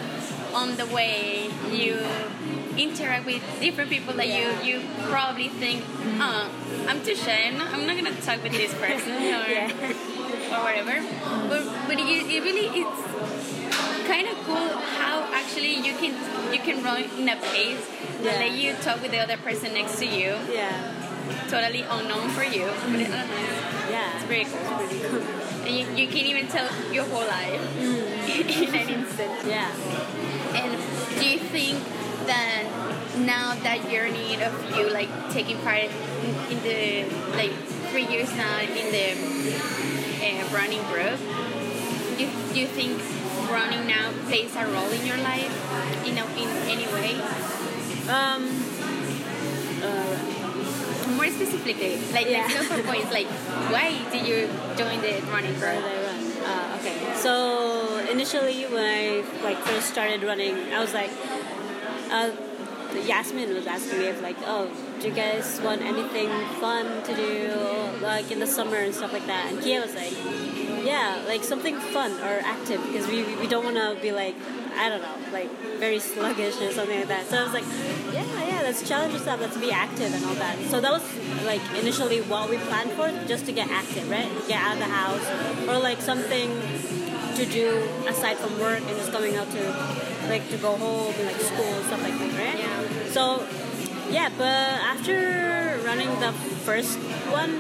on 0.54 0.76
the 0.78 0.86
way 0.88 1.50
you 1.72 1.98
interact 2.78 3.26
with 3.26 3.42
different 3.60 3.90
people 3.90 4.14
that 4.16 4.28
you 4.28 4.48
you 4.64 4.82
probably 5.10 5.50
think, 5.50 5.84
oh, 6.20 6.50
I'm 6.88 7.04
too 7.04 7.16
shy. 7.16 7.44
I'm 7.48 7.58
not, 7.58 7.74
I'm 7.74 7.86
not 7.86 7.96
gonna 7.98 8.16
talk 8.22 8.42
with 8.44 8.54
this 8.54 8.74
person 8.74 9.14
or 9.38 9.46
Yeah. 9.48 9.70
or 10.54 10.64
whatever. 10.64 10.96
But 11.50 11.64
but 11.88 12.00
it, 12.00 12.26
it 12.36 12.44
really 12.44 12.68
it's 12.82 14.08
kind 14.08 14.28
of 14.28 14.36
cool 14.46 14.70
how 14.98 15.22
actually 15.34 15.76
you 15.76 15.94
can 15.94 16.14
you 16.54 16.60
can 16.60 16.84
run 16.84 17.04
in 17.18 17.30
a 17.30 17.36
pace 17.36 17.84
Yeah. 17.90 18.24
that 18.24 18.40
let 18.40 18.52
you 18.54 18.74
talk 18.82 19.02
with 19.02 19.12
the 19.12 19.20
other 19.20 19.38
person 19.38 19.74
next 19.74 20.00
to 20.00 20.06
you, 20.06 20.36
Yeah. 20.52 20.74
totally 21.48 21.84
unknown 21.84 22.30
for 22.30 22.44
you. 22.44 22.68
But 22.92 23.00
it, 23.02 23.10
Yeah. 24.00 24.16
it's 24.16 24.26
very 24.26 24.46
cool. 24.46 24.78
Pretty 24.78 25.00
cool. 25.10 25.22
And 25.68 25.76
you, 25.76 25.86
you 26.04 26.08
can 26.08 26.26
even 26.26 26.48
tell 26.48 26.68
your 26.92 27.06
whole 27.06 27.28
life 27.28 27.78
in 27.80 28.76
an 28.76 28.90
instant. 28.90 29.46
Yeah. 29.46 29.72
And 30.56 30.72
do 31.20 31.26
you 31.28 31.40
think 31.40 31.84
that 32.26 32.64
now 33.18 33.56
that 33.56 33.90
journey 33.90 34.42
of 34.42 34.54
you 34.78 34.90
like 34.92 35.10
taking 35.32 35.58
part 35.60 35.84
in, 35.84 36.36
in 36.52 36.64
the 36.64 37.16
like 37.36 37.52
three 37.92 38.08
years 38.08 38.30
now 38.36 38.60
in 38.62 38.92
the 38.92 39.08
uh, 40.24 40.48
running 40.54 40.84
group, 40.92 41.20
do 42.18 42.24
you, 42.24 42.30
do 42.54 42.60
you 42.60 42.68
think 42.68 43.02
running 43.52 43.88
now 43.88 44.12
plays 44.28 44.56
a 44.56 44.66
role 44.68 44.90
in 44.92 45.06
your 45.06 45.18
life 45.18 45.52
in 46.06 46.18
a, 46.18 46.26
in 46.38 46.50
any 46.70 46.88
way? 46.94 47.20
Um. 48.10 48.69
More 51.20 51.28
specifically, 51.28 52.00
like 52.16 52.28
Yeah. 52.30 52.48
like 52.48 52.56
local 52.70 52.84
points, 52.92 53.12
like 53.12 53.28
why 53.76 53.88
did 54.12 54.24
you 54.26 54.48
join 54.80 55.02
the 55.02 55.20
running 55.28 55.60
run? 55.60 55.84
Uh, 55.84 56.78
okay. 56.80 56.96
So 57.16 57.34
initially, 58.08 58.64
when 58.72 58.86
I 59.00 59.04
like 59.44 59.58
first 59.68 59.90
started 59.90 60.24
running, 60.24 60.56
I 60.72 60.80
was 60.80 60.94
like, 60.94 61.12
uh, 62.10 62.32
Yasmin 63.12 63.54
was 63.54 63.68
asking 63.68 64.00
me 64.00 64.06
if 64.06 64.22
like, 64.22 64.38
oh, 64.46 64.72
do 65.02 65.10
you 65.10 65.14
guys 65.14 65.60
want 65.62 65.82
anything 65.82 66.30
fun 66.64 66.86
to 67.04 67.12
do 67.14 67.52
like 68.02 68.32
in 68.32 68.40
the 68.40 68.48
summer 68.48 68.78
and 68.78 68.96
stuff 68.96 69.12
like 69.12 69.28
that? 69.28 69.52
And 69.52 69.62
Kia 69.62 69.82
was 69.82 69.96
like, 69.96 70.16
yeah, 70.86 71.22
like 71.28 71.44
something 71.44 71.78
fun 71.96 72.12
or 72.28 72.40
active 72.56 72.82
because 72.88 73.08
we 73.08 73.24
we 73.36 73.48
don't 73.48 73.66
want 73.66 73.76
to 73.76 73.98
be 74.02 74.14
like. 74.14 74.36
I 74.80 74.88
don't 74.88 75.02
know, 75.02 75.34
like 75.34 75.52
very 75.78 76.00
sluggish 76.00 76.56
or 76.62 76.72
something 76.72 77.00
like 77.00 77.10
that. 77.10 77.28
So 77.28 77.38
I 77.38 77.44
was 77.44 77.52
like, 77.52 77.66
yeah, 78.14 78.48
yeah, 78.48 78.62
let's 78.64 78.88
challenge 78.88 79.12
yourself, 79.12 79.42
let's 79.42 79.58
be 79.58 79.72
active 79.72 80.14
and 80.14 80.24
all 80.24 80.36
that. 80.36 80.58
So 80.72 80.80
that 80.80 80.90
was 80.90 81.04
like 81.44 81.60
initially 81.76 82.22
what 82.22 82.50
we 82.50 82.56
planned 82.60 82.92
for, 82.94 83.10
just 83.28 83.46
to 83.48 83.52
get 83.52 83.70
active, 83.70 84.10
right? 84.10 84.32
Get 84.48 84.62
out 84.62 84.74
of 84.76 84.80
the 84.80 84.86
house 84.86 85.68
or 85.68 85.80
like 85.80 86.00
something 86.00 86.50
to 87.36 87.46
do 87.46 87.84
aside 88.08 88.38
from 88.38 88.58
work 88.58 88.80
and 88.80 88.96
just 88.96 89.12
coming 89.12 89.36
out 89.36 89.52
to 89.52 89.64
like 90.30 90.48
to 90.50 90.58
go 90.58 90.78
home 90.78 91.14
and 91.14 91.26
like 91.26 91.42
school 91.42 91.66
and 91.66 91.86
stuff 91.86 92.02
like 92.02 92.18
that, 92.18 92.40
right? 92.40 92.58
Yeah. 92.58 93.12
So 93.12 93.46
yeah, 94.10 94.30
but 94.38 94.48
after 94.48 95.78
running 95.84 96.08
the 96.22 96.32
first 96.64 96.98
one, 97.28 97.52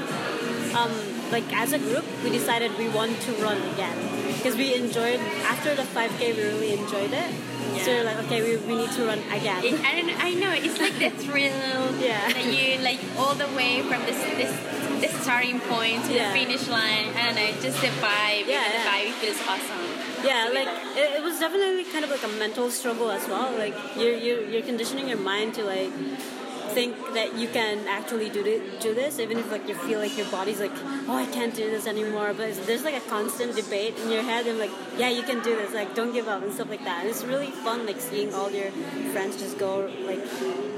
um, 0.74 0.92
like 1.32 1.44
as 1.54 1.74
a 1.74 1.80
group, 1.80 2.06
we 2.24 2.30
decided 2.30 2.78
we 2.78 2.88
want 2.88 3.20
to 3.24 3.34
run 3.34 3.62
again 3.74 4.19
because 4.39 4.55
we 4.55 4.74
enjoyed 4.75 5.19
after 5.51 5.75
the 5.75 5.84
5k. 5.84 6.36
We 6.36 6.41
really 6.43 6.74
enjoyed 6.74 7.12
it. 7.12 7.29
So 7.84 7.91
we're 7.91 8.03
like, 8.03 8.17
okay, 8.25 8.41
we, 8.41 8.58
we 8.67 8.75
need 8.81 8.91
to 8.98 9.05
run 9.05 9.19
again. 9.31 9.63
It, 9.63 9.75
I 9.86 9.91
don't. 10.01 10.12
I 10.24 10.34
know 10.34 10.51
it's 10.51 10.79
like 10.79 10.98
the 11.00 11.10
thrill 11.24 11.55
Yeah. 12.00 12.27
that 12.34 12.46
you 12.51 12.79
like 12.84 13.00
all 13.17 13.36
the 13.36 13.48
way 13.60 13.81
from 13.84 14.01
this 14.10 14.19
this 14.39 14.51
the 15.03 15.08
starting 15.24 15.60
point 15.72 16.03
to 16.05 16.13
Yeah. 16.13 16.34
the 16.34 16.39
finish 16.39 16.67
line. 16.67 17.08
I 17.15 17.22
don't 17.27 17.36
know, 17.39 17.51
just 17.62 17.79
the 17.79 17.91
vibe. 18.03 18.48
Yeah, 18.48 18.63
and 18.65 18.74
the 18.75 18.81
yeah. 18.84 18.91
vibe 18.91 19.13
feels 19.22 19.39
awesome. 19.48 19.86
yeah 20.25 20.50
like 20.58 20.67
it, 21.01 21.08
it 21.19 21.24
was 21.24 21.39
definitely 21.39 21.86
kind 21.93 22.03
of 22.03 22.12
like 22.12 22.24
a 22.24 22.34
mental 22.43 22.67
struggle 22.69 23.10
as 23.10 23.24
well 23.31 23.48
like 23.63 23.74
you're, 23.96 24.17
you're, 24.25 24.43
you're 24.51 24.62
conditioning 24.72 25.08
your 25.08 25.22
mind 25.31 25.53
to 25.58 25.63
like 25.63 25.93
think 26.78 26.96
that 27.14 27.36
you 27.36 27.48
can 27.48 27.88
actually 27.88 28.30
do 28.30 28.44
this, 28.44 28.84
do 28.84 28.94
this 28.94 29.20
even 29.20 29.38
if 29.38 29.52
like 29.52 29.68
you 29.68 29.76
feel 29.76 30.00
like 30.00 30.18
your 30.18 30.28
body's 30.28 30.60
like 30.60 30.72
oh 31.08 31.16
I 31.16 31.26
can't 31.26 31.56
do 31.56 31.70
this 31.70 31.88
anymore 31.88 32.34
but 32.34 32.56
there's 32.66 32.84
like 32.84 32.96
a 32.96 33.06
constant 33.10 33.56
debate 33.56 33.98
in 34.00 34.12
your 34.12 34.24
head 34.24 34.48
and 34.48 34.60
like 34.60 34.72
yeah 34.98 35.10
you 35.10 35.24
can 35.24 35.42
do 35.44 35.56
this 35.56 35.74
like 35.74 35.96
don't 35.96 36.14
give 36.14 36.28
up 36.28 36.42
and 36.44 36.52
stuff 36.54 36.70
like 36.70 36.84
that 36.84 37.02
and 37.02 37.10
it's 37.10 37.24
really 37.24 37.52
fun 37.68 37.86
like 37.86 38.00
seeing 38.00 38.34
all 38.34 38.52
your 38.52 38.72
friends 39.14 39.38
just 39.38 39.58
go 39.58 39.90
like 40.06 40.24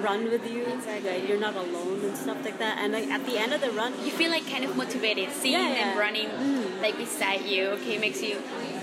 run 0.02 0.26
with 0.26 0.50
you 0.50 0.66
like 1.06 1.28
you're 1.28 1.40
not 1.40 1.56
alone 1.56 2.00
and 2.04 2.18
stuff 2.18 2.44
like 2.44 2.58
that 2.60 2.78
and 2.80 2.94
like 2.94 3.08
at 3.08 3.26
the 3.26 3.38
end 3.38 3.54
of 3.54 3.62
the 3.62 3.72
run 3.72 3.94
You 4.06 4.12
feel 4.12 4.32
like 4.32 4.48
kind 4.50 4.64
of 4.64 4.76
motivated, 4.76 5.30
seeing 5.32 5.54
Yeah, 5.54 5.70
them 5.70 5.96
yeah. 5.96 6.00
running 6.00 6.28
mm. 6.28 6.82
like 6.82 6.98
beside 6.98 7.42
you. 7.46 7.68
Okay, 7.78 7.98
makes 7.98 8.22
you. 8.22 8.42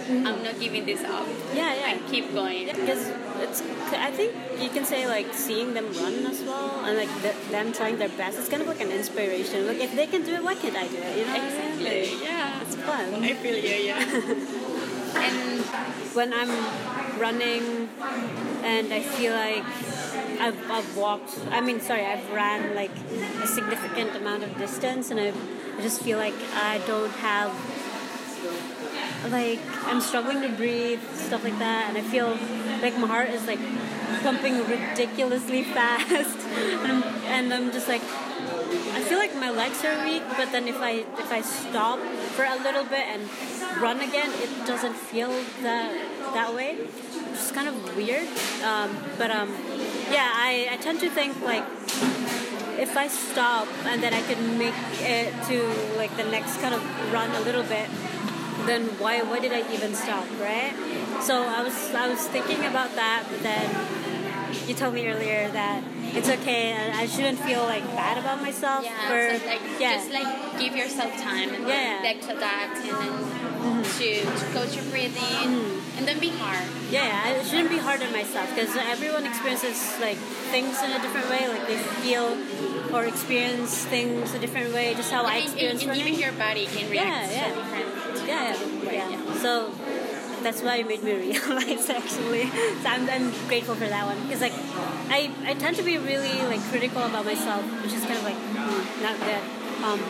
Mm-hmm. 0.08 0.26
I'm 0.26 0.42
not 0.42 0.58
giving 0.58 0.86
this 0.86 1.02
up. 1.04 1.26
yeah 1.54 1.74
yeah 1.78 1.94
I 1.94 1.98
keep 2.10 2.32
going. 2.32 2.66
because 2.66 3.02
it's 3.44 3.60
i 3.92 4.10
think 4.10 4.32
you 4.62 4.68
can 4.76 4.84
say 4.84 5.06
like 5.06 5.28
seeing 5.32 5.74
them 5.74 5.86
run 6.02 6.14
as 6.26 6.40
well 6.42 6.84
and 6.84 6.96
like 6.96 7.12
th- 7.22 7.36
them 7.50 7.72
trying 7.72 7.96
their 7.98 8.08
best 8.20 8.38
it's 8.38 8.48
kind 8.48 8.62
of 8.62 8.68
like 8.68 8.80
an 8.80 8.90
inspiration 8.90 9.66
like 9.66 9.78
if 9.86 9.94
they 9.94 10.06
can 10.06 10.22
do 10.24 10.32
it 10.38 10.42
why 10.42 10.54
can't 10.54 10.76
i 10.76 10.86
do 10.88 10.96
it 10.96 11.16
you 11.18 11.24
know? 11.26 11.36
Exactly. 11.44 12.00
Like, 12.00 12.24
Yeah. 12.24 12.62
it's 12.62 12.74
fun 12.88 13.14
I 13.30 13.34
feel 13.34 13.56
you. 13.68 13.76
Yeah. 13.90 14.00
and 15.26 15.60
when 16.18 16.32
i'm 16.40 16.52
running 17.20 17.88
and 18.74 18.92
i 18.92 19.00
feel 19.00 19.34
like 19.34 19.64
I've, 20.40 20.60
I've 20.70 20.96
walked 20.96 21.32
i 21.50 21.60
mean 21.60 21.80
sorry 21.80 22.04
i've 22.06 22.28
ran 22.32 22.74
like 22.74 22.94
a 23.42 23.46
significant 23.46 24.16
amount 24.16 24.42
of 24.44 24.56
distance 24.58 25.10
and 25.10 25.18
I've, 25.20 25.38
i 25.78 25.82
just 25.82 26.02
feel 26.02 26.18
like 26.18 26.34
i 26.54 26.78
don't 26.86 27.10
have 27.30 27.50
like 29.30 29.60
I'm 29.84 30.00
struggling 30.00 30.42
to 30.42 30.48
breathe, 30.48 31.02
stuff 31.14 31.44
like 31.44 31.58
that, 31.58 31.86
and 31.88 31.98
I 31.98 32.02
feel 32.02 32.38
like 32.82 32.96
my 32.98 33.06
heart 33.06 33.30
is 33.30 33.46
like 33.46 33.60
pumping 34.22 34.66
ridiculously 34.66 35.64
fast, 35.76 36.38
and 36.38 36.92
I'm, 36.92 37.02
and 37.26 37.54
I'm 37.54 37.72
just 37.72 37.88
like 37.88 38.02
I 38.92 39.02
feel 39.02 39.18
like 39.18 39.34
my 39.34 39.50
legs 39.50 39.84
are 39.84 40.04
weak, 40.04 40.22
but 40.36 40.52
then 40.52 40.68
if 40.68 40.78
I 40.80 41.04
if 41.18 41.32
I 41.32 41.40
stop 41.42 41.98
for 42.36 42.44
a 42.44 42.56
little 42.56 42.84
bit 42.84 43.06
and 43.06 43.22
run 43.80 44.00
again, 44.00 44.30
it 44.42 44.66
doesn't 44.66 44.94
feel 44.94 45.30
that 45.62 45.92
that 46.34 46.54
way. 46.54 46.78
It's 47.32 47.52
kind 47.52 47.68
of 47.68 47.96
weird, 47.96 48.26
um, 48.64 48.96
but 49.16 49.30
um, 49.30 49.50
yeah, 50.10 50.30
I, 50.34 50.68
I 50.72 50.76
tend 50.78 51.00
to 51.00 51.10
think 51.10 51.40
like 51.42 51.64
if 52.78 52.96
I 52.96 53.08
stop 53.08 53.68
and 53.84 54.02
then 54.02 54.14
I 54.14 54.22
can 54.22 54.58
make 54.58 54.74
it 55.00 55.32
to 55.48 55.96
like 55.96 56.16
the 56.16 56.24
next 56.24 56.60
kind 56.60 56.74
of 56.74 56.82
run 57.12 57.30
a 57.30 57.40
little 57.40 57.62
bit, 57.64 57.88
then 58.66 58.86
why 58.98 59.22
why 59.22 59.38
did 59.40 59.52
I 59.52 59.62
even 59.72 59.94
stop, 59.94 60.26
right? 60.40 60.72
So 61.22 61.42
I 61.42 61.62
was 61.62 61.74
I 61.94 62.08
was 62.08 62.26
thinking 62.28 62.64
about 62.64 62.94
that, 62.96 63.24
but 63.30 63.42
then 63.42 63.66
you 64.66 64.74
told 64.74 64.94
me 64.94 65.06
earlier 65.08 65.48
that 65.50 65.82
it's 66.14 66.28
okay 66.28 66.72
and 66.72 66.96
I 66.96 67.06
shouldn't 67.06 67.38
feel 67.40 67.62
like 67.64 67.84
bad 67.94 68.16
about 68.18 68.40
myself 68.40 68.84
yeah, 68.84 69.08
for 69.08 69.38
so 69.38 69.46
like 69.46 69.60
yeah 69.78 69.96
just 69.96 70.10
like 70.10 70.58
give 70.58 70.74
yourself 70.74 71.12
time 71.20 71.50
and 71.52 71.68
Yeah. 71.68 72.00
like 72.02 72.20
to 72.22 72.36
adapt 72.36 72.76
and 72.76 72.88
then 72.88 73.12
mm-hmm. 73.12 73.82
to, 73.82 74.08
to 74.24 74.44
coach 74.52 74.74
your 74.74 74.84
breathing 74.86 75.20
mm-hmm. 75.20 75.98
and 75.98 76.06
don't 76.06 76.20
be 76.20 76.30
hard. 76.30 76.64
yeah 76.90 77.22
I 77.24 77.42
shouldn't 77.44 77.68
be 77.70 77.78
hard 77.78 78.02
on 78.02 78.10
myself 78.12 78.48
because 78.54 78.74
everyone 78.76 79.26
experiences 79.26 79.76
like 80.00 80.16
things 80.48 80.80
in 80.82 80.92
a 80.92 81.00
different 81.00 81.28
way 81.28 81.46
like 81.48 81.66
they 81.66 81.76
feel 82.00 82.36
or 82.94 83.04
experience 83.04 83.84
things 83.84 84.32
a 84.34 84.38
different 84.38 84.72
way 84.72 84.94
just 84.94 85.10
how 85.10 85.24
I 85.24 85.36
And- 85.36 85.44
experience 85.44 85.82
and, 85.82 85.90
and 85.92 86.00
even 86.00 86.18
your 86.18 86.32
body 86.32 86.66
can 86.66 86.90
react 86.90 87.32
Yeah, 87.32 87.48
yeah. 87.48 87.54
so 87.54 87.60
different. 87.62 87.97
Yeah, 88.28 88.52
yeah, 88.52 88.86
Right, 88.86 89.10
yeah. 89.10 89.34
So 89.34 89.72
that's 90.42 90.62
why 90.62 90.76
it 90.76 90.86
made 90.86 91.02
me 91.02 91.14
realize 91.14 91.88
actually. 91.98 92.50
So 92.50 92.86
I'm, 92.86 93.08
I'm 93.08 93.30
grateful 93.48 93.74
for 93.74 93.86
that 93.86 94.06
one 94.06 94.20
because 94.22 94.40
like 94.40 94.52
I, 95.08 95.30
I 95.44 95.54
tend 95.54 95.76
to 95.76 95.82
be 95.82 95.98
really 95.98 96.42
like 96.42 96.60
critical 96.70 97.02
about 97.02 97.24
myself, 97.24 97.64
which 97.82 97.92
is 97.94 98.04
kind 98.04 98.16
of 98.16 98.24
like 98.24 98.36
mm, 98.36 99.02
not 99.02 99.18
good. 99.20 99.42
Um, 99.82 100.00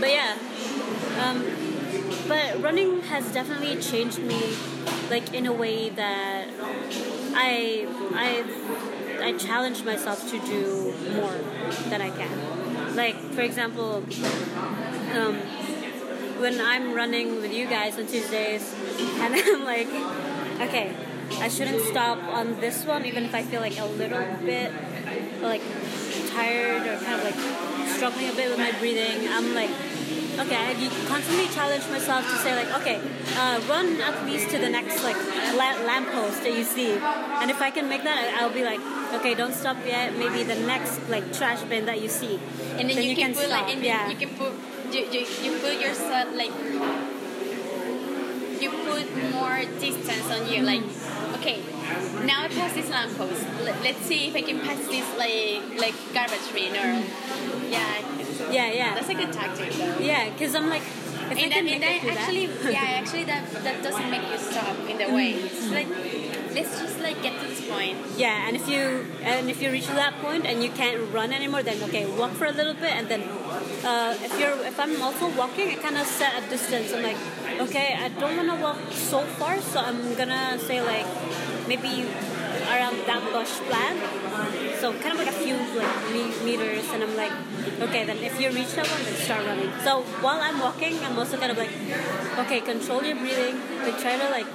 but 0.00 0.10
yeah, 0.10 0.36
um, 1.22 1.44
but 2.26 2.60
running 2.62 3.02
has 3.02 3.32
definitely 3.32 3.76
changed 3.80 4.18
me 4.18 4.56
like 5.10 5.32
in 5.34 5.46
a 5.46 5.52
way 5.52 5.88
that 5.90 6.48
I 7.34 7.86
I 8.14 8.44
I 9.22 9.32
challenge 9.38 9.84
myself 9.84 10.28
to 10.30 10.38
do 10.40 10.94
more 11.14 11.34
than 11.90 12.02
I 12.02 12.10
can. 12.10 12.96
Like 12.96 13.16
for 13.32 13.42
example, 13.42 14.02
um, 15.14 15.40
when 16.38 16.60
I'm 16.60 16.92
running 16.92 17.36
with 17.36 17.52
you 17.52 17.66
guys 17.66 17.98
on 17.98 18.06
Tuesdays, 18.06 18.74
and 18.98 19.34
I'm 19.46 19.64
like, 19.64 19.88
okay, 20.68 20.94
I 21.40 21.48
shouldn't 21.48 21.82
stop 21.82 22.22
on 22.24 22.60
this 22.60 22.84
one, 22.84 23.04
even 23.04 23.24
if 23.24 23.34
I 23.34 23.42
feel 23.42 23.60
like 23.60 23.78
a 23.78 23.86
little 23.86 24.24
bit 24.44 24.72
like 25.42 25.62
tired 26.30 26.86
or 26.86 26.96
kind 27.04 27.14
of 27.20 27.24
like 27.24 27.88
struggling 27.88 28.28
a 28.28 28.32
bit 28.32 28.50
with 28.50 28.58
my 28.58 28.72
breathing. 28.78 29.28
I'm 29.28 29.54
like, 29.54 29.70
okay, 30.38 30.56
I 30.56 30.74
constantly 31.08 31.48
challenge 31.48 31.88
myself 31.88 32.24
to 32.24 32.36
say 32.38 32.54
like, 32.54 32.80
okay, 32.80 33.00
uh, 33.36 33.60
run 33.68 34.00
at 34.00 34.24
least 34.26 34.50
to 34.50 34.58
the 34.58 34.68
next 34.68 35.02
like 35.02 35.16
la- 35.54 35.80
lamppost 35.86 36.42
that 36.42 36.52
you 36.56 36.64
see, 36.64 36.92
and 36.92 37.50
if 37.50 37.60
I 37.60 37.70
can 37.70 37.88
make 37.88 38.04
that, 38.04 38.36
I'll 38.40 38.52
be 38.52 38.64
like, 38.64 38.80
okay, 39.14 39.34
don't 39.34 39.54
stop 39.54 39.76
yet. 39.86 40.16
Maybe 40.16 40.42
the 40.42 40.54
next 40.66 41.08
like 41.08 41.32
trash 41.32 41.62
bin 41.62 41.86
that 41.86 42.00
you 42.00 42.08
see, 42.08 42.38
And 42.78 42.88
then, 42.90 43.02
you, 43.02 43.16
can, 43.16 43.34
put 43.34 43.46
stop. 43.46 43.68
like 43.68 43.82
yeah. 43.82 44.08
you 44.08 44.16
can 44.16 44.30
put 44.36 44.52
you, 44.96 45.04
you, 45.12 45.26
you 45.44 45.58
put 45.60 45.80
yourself 45.80 46.34
like 46.34 46.52
you 48.60 48.70
put 48.70 49.32
more 49.32 49.58
distance 49.78 50.30
on 50.30 50.50
you 50.50 50.62
like 50.62 50.82
okay 51.34 51.62
now 52.24 52.42
I 52.42 52.48
pass 52.48 52.74
this 52.74 52.90
lamppost. 52.90 53.44
Let, 53.62 53.80
let's 53.82 54.00
see 54.00 54.28
if 54.28 54.34
I 54.34 54.42
can 54.42 54.58
pass 54.60 54.78
this 54.88 55.06
like 55.16 55.78
like 55.78 55.94
garbage 56.12 56.52
bin 56.52 56.72
or 56.74 57.04
yeah. 57.70 58.02
Yeah, 58.50 58.72
yeah. 58.72 58.94
That's 58.94 59.08
a 59.08 59.14
good 59.14 59.32
tactic 59.32 59.72
though. 59.72 59.98
Yeah, 59.98 60.30
because 60.30 60.54
I'm 60.54 60.68
like, 60.68 60.82
if 60.82 61.22
I 61.22 61.30
And, 61.30 61.38
can 61.38 61.50
that, 61.50 61.64
make 61.64 61.74
and 61.74 61.84
it 61.84 62.14
that 62.14 62.18
actually, 62.18 62.72
yeah, 62.72 63.00
actually 63.00 63.24
that 63.24 63.50
that 63.64 63.82
doesn't 63.82 64.10
make 64.10 64.22
you 64.30 64.38
stop 64.38 64.76
in 64.88 64.98
the 64.98 65.08
way. 65.14 65.34
Mm-hmm. 65.34 65.46
It's 65.46 65.70
like 65.70 65.88
let's 66.54 66.80
just 66.80 67.00
like 67.00 67.22
get 67.22 67.40
to 67.40 67.46
this 67.48 67.68
point. 67.68 67.98
Yeah, 68.16 68.46
and 68.48 68.56
if 68.56 68.68
you 68.68 69.06
and 69.22 69.48
if 69.48 69.62
you 69.62 69.70
reach 69.70 69.86
that 69.88 70.14
point 70.20 70.44
and 70.46 70.62
you 70.62 70.70
can't 70.70 70.98
run 71.12 71.32
anymore, 71.32 71.62
then 71.62 71.82
okay, 71.84 72.06
walk 72.06 72.32
for 72.32 72.46
a 72.46 72.52
little 72.52 72.74
bit, 72.74 72.92
and 72.92 73.08
then 73.08 73.22
uh, 73.84 74.16
if 74.20 74.38
you're 74.38 74.56
if 74.66 74.78
I'm 74.78 75.00
also 75.02 75.28
walking, 75.36 75.68
I 75.70 75.74
kind 75.74 75.96
of 75.96 76.06
set 76.06 76.32
a 76.42 76.48
distance. 76.48 76.92
I'm 76.92 77.02
like, 77.02 77.16
okay, 77.60 77.96
I 77.98 78.08
don't 78.08 78.36
want 78.36 78.48
to 78.50 78.62
walk 78.62 78.78
so 78.92 79.20
far, 79.38 79.60
so 79.60 79.80
I'm 79.80 80.14
gonna 80.14 80.58
say 80.58 80.80
like 80.80 81.06
maybe 81.68 82.06
around 82.68 82.96
that 83.06 83.22
bush 83.32 83.52
plant. 83.68 83.98
So 84.80 84.92
kind 84.92 85.12
of 85.12 85.18
like 85.18 85.28
a 85.28 85.38
few 85.44 85.56
like 85.56 85.96
me- 86.12 86.36
meters, 86.44 86.84
and 86.92 87.02
I'm 87.02 87.16
like, 87.16 87.32
okay, 87.80 88.04
then 88.04 88.18
if 88.18 88.40
you 88.40 88.50
reach 88.50 88.72
that 88.74 88.86
one, 88.88 89.02
then 89.04 89.14
start 89.14 89.46
running. 89.46 89.72
So 89.84 90.02
while 90.20 90.40
I'm 90.40 90.60
walking, 90.60 90.98
I'm 91.04 91.18
also 91.18 91.36
kind 91.38 91.50
of 91.50 91.58
like, 91.58 91.70
okay, 92.44 92.60
control 92.60 93.02
your 93.02 93.16
breathing. 93.16 93.56
Like 93.82 93.98
try 94.00 94.16
to 94.18 94.28
like 94.30 94.46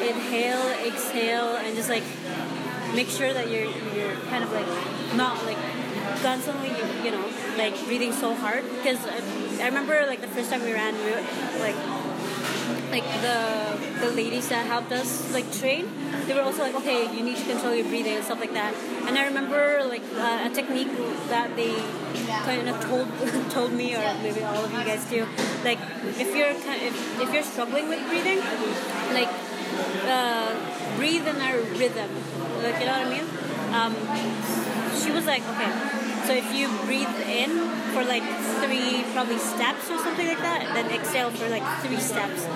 inhale, 0.00 0.66
exhale, 0.86 1.56
and 1.56 1.76
just 1.76 1.90
like 1.90 2.04
make 2.94 3.08
sure 3.08 3.32
that 3.32 3.50
you're 3.50 3.70
you're 3.94 4.16
kind 4.32 4.42
of 4.42 4.52
like 4.52 4.66
not 5.14 5.44
like 5.44 5.58
constantly 6.22 6.70
you, 7.04 7.10
know 7.10 7.26
like 7.56 7.74
breathing 7.86 8.12
so 8.12 8.34
hard 8.34 8.64
because 8.76 8.98
I, 9.06 9.64
I 9.64 9.66
remember 9.66 10.04
like 10.06 10.20
the 10.20 10.28
first 10.28 10.50
time 10.50 10.62
we 10.62 10.72
ran 10.72 10.94
we 10.94 11.10
were, 11.10 11.24
like 11.60 11.76
like 12.90 13.06
the 13.22 13.38
the 14.00 14.10
ladies 14.12 14.48
that 14.48 14.66
helped 14.66 14.92
us 14.92 15.32
like 15.32 15.50
train 15.52 15.88
they 16.26 16.34
were 16.34 16.42
also 16.42 16.62
like 16.62 16.74
okay 16.74 17.14
you 17.14 17.22
need 17.22 17.36
to 17.36 17.44
control 17.44 17.74
your 17.74 17.86
breathing 17.86 18.14
and 18.14 18.24
stuff 18.24 18.40
like 18.40 18.52
that 18.52 18.74
and 19.06 19.18
I 19.18 19.26
remember 19.26 19.84
like 19.84 20.02
uh, 20.16 20.48
a 20.48 20.50
technique 20.50 20.90
that 21.28 21.54
they 21.56 21.74
kind 22.44 22.68
of 22.68 22.80
told 22.80 23.06
told 23.50 23.72
me 23.72 23.94
or 23.94 24.02
maybe 24.22 24.42
all 24.42 24.64
of 24.64 24.72
you 24.72 24.84
guys 24.84 25.04
do 25.06 25.26
like 25.64 25.78
if 26.18 26.34
you're 26.34 26.50
if, 26.50 27.20
if 27.20 27.32
you're 27.32 27.42
struggling 27.42 27.88
with 27.88 28.06
breathing 28.08 28.40
like 29.12 29.30
uh, 30.06 30.96
breathe 30.96 31.26
in 31.26 31.36
a 31.36 31.56
rhythm. 31.78 32.10
Like, 32.62 32.80
you 32.80 32.86
know 32.86 32.98
what 32.98 33.06
I 33.06 33.10
mean? 33.10 33.26
Um, 33.72 33.92
she 35.00 35.10
was 35.10 35.26
like, 35.26 35.42
okay, 35.48 35.99
so 36.30 36.36
if 36.36 36.54
you 36.54 36.68
breathe 36.86 37.10
in 37.26 37.50
for 37.90 38.04
like 38.04 38.22
three 38.62 39.02
probably 39.12 39.38
steps 39.38 39.90
or 39.90 39.98
something 39.98 40.28
like 40.28 40.38
that, 40.38 40.62
then 40.74 40.86
exhale 40.94 41.28
for 41.28 41.48
like 41.48 41.66
three 41.82 41.98
steps. 41.98 42.46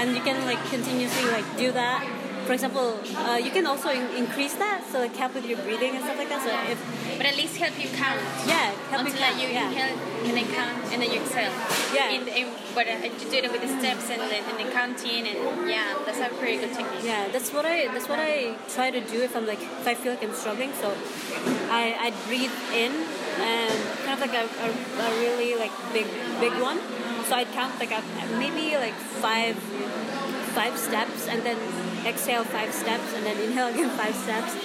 And 0.00 0.16
you 0.16 0.22
can 0.22 0.46
like 0.46 0.56
continuously 0.70 1.28
like 1.30 1.44
do 1.58 1.70
that. 1.72 2.00
For 2.46 2.54
example, 2.54 2.98
uh, 3.28 3.36
you 3.36 3.50
can 3.50 3.66
also 3.66 3.90
in- 3.90 4.24
increase 4.24 4.54
that, 4.54 4.88
so 4.90 5.00
like 5.00 5.14
help 5.14 5.34
with 5.34 5.44
your 5.44 5.58
breathing 5.58 5.96
and 5.96 6.02
stuff 6.02 6.16
like 6.16 6.30
that. 6.30 6.40
So 6.40 6.50
if 6.72 6.80
But 7.18 7.26
at 7.26 7.36
least 7.36 7.58
help 7.58 7.76
you 7.76 7.90
count. 7.92 8.24
yeah, 8.48 8.72
help 8.88 9.04
Until 9.04 9.12
you 9.12 9.20
count, 9.20 9.42
you 9.42 9.48
yeah. 9.52 9.68
inhale 9.68 9.96
and 10.24 10.36
then 10.38 10.48
count 10.56 10.76
and 10.90 11.02
then 11.02 11.10
you 11.12 11.20
exhale. 11.20 11.52
Yeah. 11.92 12.16
In, 12.16 12.26
in, 12.26 12.48
but 12.74 12.88
uh, 12.88 13.04
you 13.04 13.26
do 13.28 13.36
it 13.36 13.52
with 13.52 13.60
the 13.60 13.72
steps 13.80 14.08
and 14.08 14.22
the, 14.32 14.36
and 14.48 14.56
the 14.56 14.72
counting 14.72 15.28
and 15.28 15.68
yeah, 15.68 15.92
that's 16.06 16.24
a 16.24 16.32
pretty 16.40 16.56
good 16.56 16.72
technique. 16.72 17.04
Yeah, 17.04 17.28
that's 17.28 17.52
what 17.52 17.66
I 17.66 17.92
that's 17.92 18.08
what 18.08 18.18
I 18.18 18.56
try 18.72 18.90
to 18.90 19.02
do 19.12 19.20
if 19.20 19.36
I'm 19.36 19.46
like 19.46 19.60
if 19.60 19.86
I 19.86 19.92
feel 19.92 20.16
like 20.16 20.24
I'm 20.24 20.32
struggling. 20.32 20.72
So 20.80 20.88
I 21.70 21.94
I 22.06 22.08
breathe 22.26 22.52
in 22.74 22.92
and 23.38 23.74
kind 24.04 24.14
of 24.18 24.20
like 24.20 24.34
a, 24.34 24.44
a, 24.44 24.68
a 25.06 25.20
really 25.20 25.54
like 25.54 25.72
big 25.92 26.06
big 26.40 26.52
one. 26.60 26.78
So 27.26 27.36
I'd 27.36 27.52
count 27.52 27.78
like 27.78 27.92
a, 27.92 28.02
maybe 28.38 28.76
like 28.76 28.94
five 28.94 29.56
five 30.50 30.76
steps 30.76 31.28
and 31.28 31.42
then 31.42 31.56
exhale 32.04 32.44
five 32.44 32.74
steps 32.74 33.14
and 33.14 33.24
then 33.24 33.38
inhale 33.40 33.68
again 33.68 33.90
five 34.02 34.14
steps. 34.14 34.56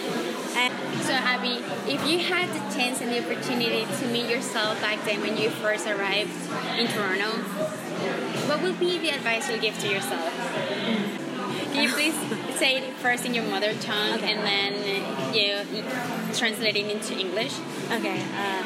And 0.56 0.74
So 1.04 1.14
Abby, 1.14 1.62
if 1.86 2.02
you 2.08 2.20
had 2.20 2.50
the 2.50 2.76
chance 2.76 3.02
and 3.02 3.12
the 3.12 3.20
opportunity 3.24 3.86
to 3.86 4.08
meet 4.08 4.30
yourself 4.30 4.82
back 4.82 5.04
then 5.06 5.22
when 5.22 5.38
you 5.38 5.50
first 5.50 5.86
arrived 5.86 6.32
in 6.78 6.88
Toronto, 6.88 7.38
what 8.48 8.62
would 8.62 8.80
be 8.80 8.98
the 8.98 9.10
advice 9.10 9.50
you'll 9.50 9.60
give 9.60 9.78
to 9.80 9.88
yourself? 9.88 11.25
Can 11.76 11.84
you 11.84 11.92
please 11.92 12.16
say 12.56 12.80
it 12.80 12.88
first 13.04 13.26
in 13.28 13.36
your 13.36 13.44
mother 13.52 13.76
tongue 13.84 14.16
Okay. 14.16 14.32
and 14.32 14.40
then 14.48 14.72
you 15.36 15.60
translate 16.32 16.80
it 16.80 16.88
into 16.88 17.12
English? 17.20 17.52
okay, 17.92 18.24
uh, 18.40 18.64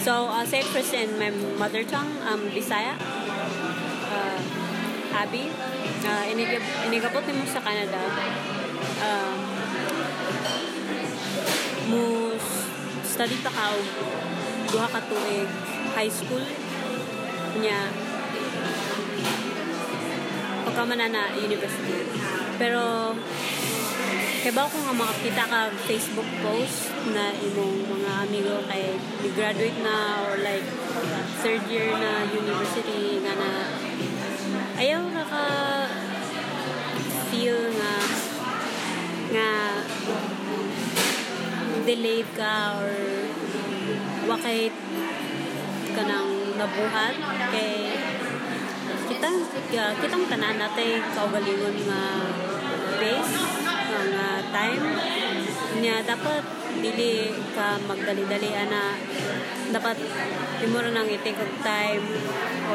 so 0.00 0.24
I'll 0.32 0.48
say 0.48 0.64
it 0.64 0.68
first 0.72 0.94
in 0.96 1.20
my 1.20 1.28
mother 1.60 1.84
tongue, 1.84 2.16
um, 2.24 2.48
Bisaya. 2.56 2.96
Uh, 4.08 4.40
Abby, 5.12 5.52
uh, 6.08 6.24
inigab 6.32 6.64
inigabot 6.88 7.28
nimo 7.28 7.44
sa 7.44 7.60
Canada. 7.60 8.00
Um, 9.04 9.36
mo 11.92 12.32
study 13.04 13.36
pa 13.44 13.52
ka 13.52 13.76
duha 14.72 14.88
ka 14.96 15.00
tuig 15.04 15.50
high 15.92 16.08
school 16.08 16.40
nya 17.60 17.92
pagka 20.64 20.82
man 20.88 21.04
na 21.04 21.08
na 21.12 21.22
university 21.36 22.35
pero 22.56 23.12
kay 24.40 24.52
ba 24.54 24.70
ko 24.70 24.76
nga 24.78 24.94
makakita 24.94 25.44
ka 25.50 25.60
Facebook 25.90 26.30
post 26.38 26.94
na 27.10 27.34
imong 27.34 27.82
mga 27.90 28.12
amigo 28.24 28.56
kay 28.70 28.94
graduate 29.34 29.80
na 29.82 30.22
or 30.24 30.38
like 30.40 30.64
third 31.42 31.62
year 31.66 31.90
na 31.98 32.24
university 32.30 33.20
nga 33.26 33.34
na 33.34 33.50
ayaw 34.78 35.02
na 35.10 35.24
ka 35.26 35.44
feel 37.28 37.58
nga 37.74 37.94
nga 39.34 39.50
delayed 41.82 42.28
ka 42.38 42.78
or 42.78 42.90
wakay 44.26 44.70
ka 45.94 46.02
nang 46.06 46.30
nabuhat? 46.54 47.14
Kay 47.50 47.94
kitang 49.06 49.38
kitang 50.02 50.24
tanan 50.26 50.58
natay 50.58 50.98
kaugalingon 51.14 51.76
nga 51.88 52.02
pace 53.00 53.34
nga 54.12 54.28
time. 54.52 54.84
Nya 55.80 55.94
dapat 56.04 56.42
dili 56.80 57.32
ka 57.52 57.76
magdali-dali 57.84 58.50
ana. 58.52 58.96
Dapat 59.72 59.96
imo 60.64 60.78
ra 60.80 60.90
nang 60.92 61.08
i-take 61.08 61.40
og 61.40 61.52
time 61.60 62.04
o 62.72 62.74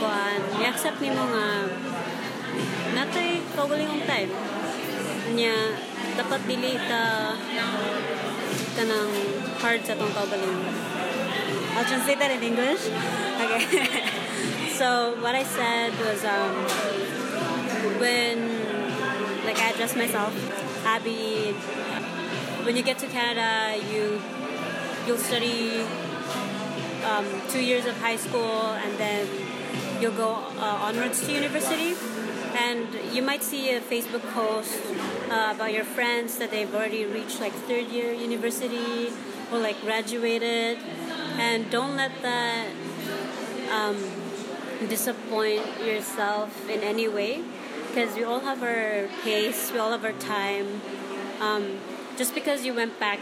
kuan. 0.00 0.40
I-accept 0.60 1.00
nimo 1.00 1.24
nga 1.32 1.46
natay 2.96 3.44
kaugalingong 3.56 4.04
time. 4.08 4.30
Nya 5.36 5.54
dapat 6.16 6.40
dili 6.48 6.80
ta 6.88 7.36
kanang 8.76 9.12
hard 9.60 9.80
sa 9.84 9.96
tong 9.96 10.12
kaugalingon 10.12 10.96
I'll 11.76 11.84
translate 11.84 12.18
that 12.20 12.32
in 12.32 12.40
English. 12.40 12.88
Okay. 13.36 13.64
so 14.80 15.12
what 15.20 15.34
I 15.36 15.44
said 15.44 15.92
was 16.00 16.24
um, 16.24 16.56
when 18.00 18.45
like 19.56 19.64
I 19.64 19.70
addressed 19.70 19.96
myself, 19.96 20.34
Abby. 20.84 21.52
When 22.64 22.76
you 22.76 22.82
get 22.82 22.98
to 22.98 23.06
Canada, 23.06 23.82
you 23.90 24.20
you'll 25.06 25.18
study 25.18 25.82
um, 27.04 27.26
two 27.48 27.62
years 27.62 27.86
of 27.86 27.96
high 28.00 28.16
school, 28.16 28.76
and 28.84 28.98
then 28.98 29.26
you'll 30.00 30.16
go 30.16 30.32
uh, 30.58 30.88
onwards 30.88 31.24
to 31.26 31.32
university. 31.32 31.94
And 32.58 32.88
you 33.14 33.22
might 33.22 33.42
see 33.42 33.70
a 33.72 33.80
Facebook 33.80 34.22
post 34.32 34.80
uh, 35.30 35.52
about 35.54 35.72
your 35.72 35.84
friends 35.84 36.38
that 36.38 36.50
they've 36.50 36.74
already 36.74 37.04
reached 37.04 37.38
like 37.40 37.52
third 37.52 37.88
year 37.88 38.12
university 38.12 39.12
or 39.52 39.58
like 39.58 39.80
graduated, 39.82 40.78
and 41.38 41.70
don't 41.70 41.96
let 41.96 42.12
that 42.22 42.68
um, 43.70 43.96
disappoint 44.88 45.64
yourself 45.84 46.68
in 46.68 46.80
any 46.80 47.08
way 47.08 47.42
because 47.96 48.14
we 48.14 48.24
all 48.24 48.40
have 48.40 48.62
our 48.62 49.08
pace, 49.24 49.72
we 49.72 49.78
all 49.78 49.90
have 49.90 50.04
our 50.04 50.12
time. 50.12 50.82
Um, 51.40 51.78
just 52.18 52.34
because 52.34 52.62
you 52.62 52.74
went 52.74 53.00
back 53.00 53.18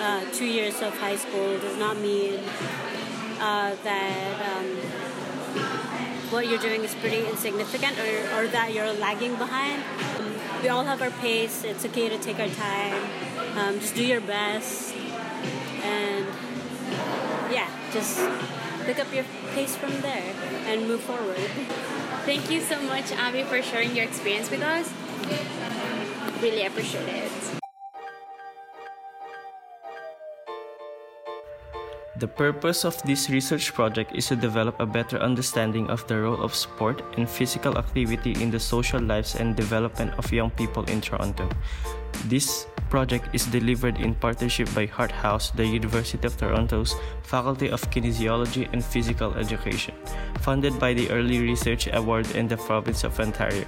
uh, 0.00 0.24
two 0.32 0.46
years 0.46 0.80
of 0.80 0.96
high 0.96 1.16
school 1.16 1.58
does 1.58 1.76
not 1.76 1.98
mean 1.98 2.40
uh, 3.38 3.76
that 3.84 4.56
um, 4.56 4.68
what 6.32 6.48
you're 6.48 6.58
doing 6.58 6.82
is 6.82 6.94
pretty 6.94 7.26
insignificant 7.26 7.98
or, 7.98 8.40
or 8.40 8.46
that 8.46 8.72
you're 8.72 8.90
lagging 8.94 9.36
behind. 9.36 9.82
Um, 10.16 10.32
we 10.62 10.70
all 10.70 10.84
have 10.84 11.02
our 11.02 11.10
pace, 11.20 11.62
it's 11.62 11.84
okay 11.84 12.08
to 12.08 12.16
take 12.16 12.40
our 12.40 12.48
time. 12.48 13.02
Um, 13.58 13.80
just 13.80 13.94
do 13.94 14.02
your 14.02 14.22
best. 14.22 14.94
And 15.84 16.24
yeah, 17.52 17.68
just 17.92 18.16
pick 18.86 18.98
up 18.98 19.12
your 19.12 19.24
pace 19.52 19.76
from 19.76 20.00
there 20.00 20.34
and 20.68 20.88
move 20.88 21.02
forward. 21.02 21.36
Thank 22.26 22.50
you 22.50 22.60
so 22.60 22.82
much, 22.82 23.12
Abby, 23.12 23.44
for 23.44 23.62
sharing 23.62 23.94
your 23.94 24.04
experience 24.04 24.50
with 24.50 24.60
us. 24.60 24.92
Really 26.42 26.66
appreciate 26.66 27.06
it. 27.06 27.65
The 32.18 32.28
purpose 32.28 32.86
of 32.86 32.96
this 33.02 33.28
research 33.28 33.74
project 33.74 34.16
is 34.16 34.28
to 34.28 34.36
develop 34.36 34.80
a 34.80 34.86
better 34.86 35.18
understanding 35.18 35.90
of 35.90 36.06
the 36.06 36.16
role 36.16 36.40
of 36.40 36.54
sport 36.54 37.02
and 37.18 37.28
physical 37.28 37.76
activity 37.76 38.32
in 38.40 38.50
the 38.50 38.58
social 38.58 39.00
lives 39.00 39.34
and 39.34 39.54
development 39.54 40.14
of 40.16 40.32
young 40.32 40.48
people 40.48 40.84
in 40.84 41.02
Toronto. 41.02 41.46
This 42.24 42.66
project 42.88 43.28
is 43.34 43.44
delivered 43.44 44.00
in 44.00 44.14
partnership 44.14 44.72
by 44.74 44.86
Hart 44.86 45.12
House, 45.12 45.50
the 45.50 45.66
University 45.66 46.26
of 46.26 46.38
Toronto's 46.38 46.94
Faculty 47.22 47.68
of 47.68 47.84
Kinesiology 47.90 48.72
and 48.72 48.82
Physical 48.82 49.34
Education, 49.34 49.94
funded 50.40 50.78
by 50.80 50.94
the 50.94 51.10
Early 51.10 51.40
Research 51.40 51.86
Award 51.92 52.30
in 52.34 52.48
the 52.48 52.56
province 52.56 53.04
of 53.04 53.20
Ontario. 53.20 53.66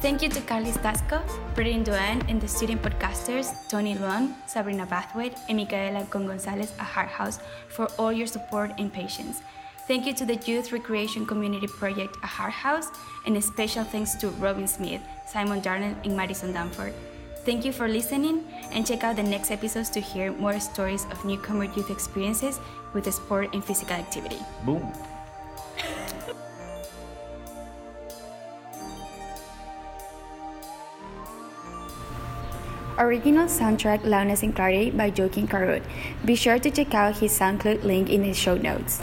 Thank 0.00 0.22
you 0.22 0.30
to 0.30 0.40
Carly 0.40 0.72
Stasko, 0.72 1.20
Brittany 1.54 1.84
Duan, 1.84 2.24
and 2.26 2.40
the 2.40 2.48
student 2.48 2.80
podcasters 2.80 3.52
Tony 3.68 3.94
Luan, 3.94 4.34
Sabrina 4.46 4.86
Bathwaite, 4.86 5.36
and 5.46 5.58
Micaela 5.58 6.06
Con 6.08 6.26
Gonzalez 6.26 6.72
at 6.78 6.86
Hart 6.86 7.10
House 7.10 7.38
for 7.68 7.86
all 7.98 8.10
your 8.10 8.26
support 8.26 8.72
and 8.78 8.90
patience. 8.90 9.42
Thank 9.86 10.06
you 10.06 10.14
to 10.14 10.24
the 10.24 10.36
Youth 10.46 10.72
Recreation 10.72 11.26
Community 11.26 11.66
Project 11.66 12.16
at 12.22 12.30
Hart 12.30 12.54
House, 12.54 12.88
and 13.26 13.36
a 13.36 13.42
special 13.42 13.84
thanks 13.84 14.14
to 14.14 14.28
Robin 14.40 14.66
Smith, 14.66 15.02
Simon 15.26 15.60
Darnell, 15.60 15.94
and 16.02 16.16
Madison 16.16 16.54
Danford. 16.54 16.94
Thank 17.44 17.66
you 17.66 17.72
for 17.72 17.86
listening, 17.86 18.48
and 18.72 18.86
check 18.86 19.04
out 19.04 19.16
the 19.16 19.22
next 19.22 19.50
episodes 19.50 19.90
to 19.90 20.00
hear 20.00 20.32
more 20.32 20.58
stories 20.60 21.04
of 21.10 21.22
newcomer 21.26 21.64
youth 21.64 21.90
experiences 21.90 22.58
with 22.94 23.12
sport 23.12 23.52
and 23.52 23.62
physical 23.62 23.96
activity. 23.96 24.38
Boom! 24.64 24.90
Original 33.00 33.46
soundtrack 33.46 34.04
Loudness 34.04 34.42
and 34.42 34.54
Clarity 34.54 34.90
by 34.90 35.10
Joakim 35.10 35.48
Karud. 35.48 35.80
Be 36.26 36.34
sure 36.34 36.58
to 36.58 36.70
check 36.70 36.92
out 36.92 37.16
his 37.16 37.32
SoundCloud 37.32 37.82
link 37.82 38.10
in 38.10 38.20
the 38.20 38.34
show 38.34 38.58
notes. 38.58 39.00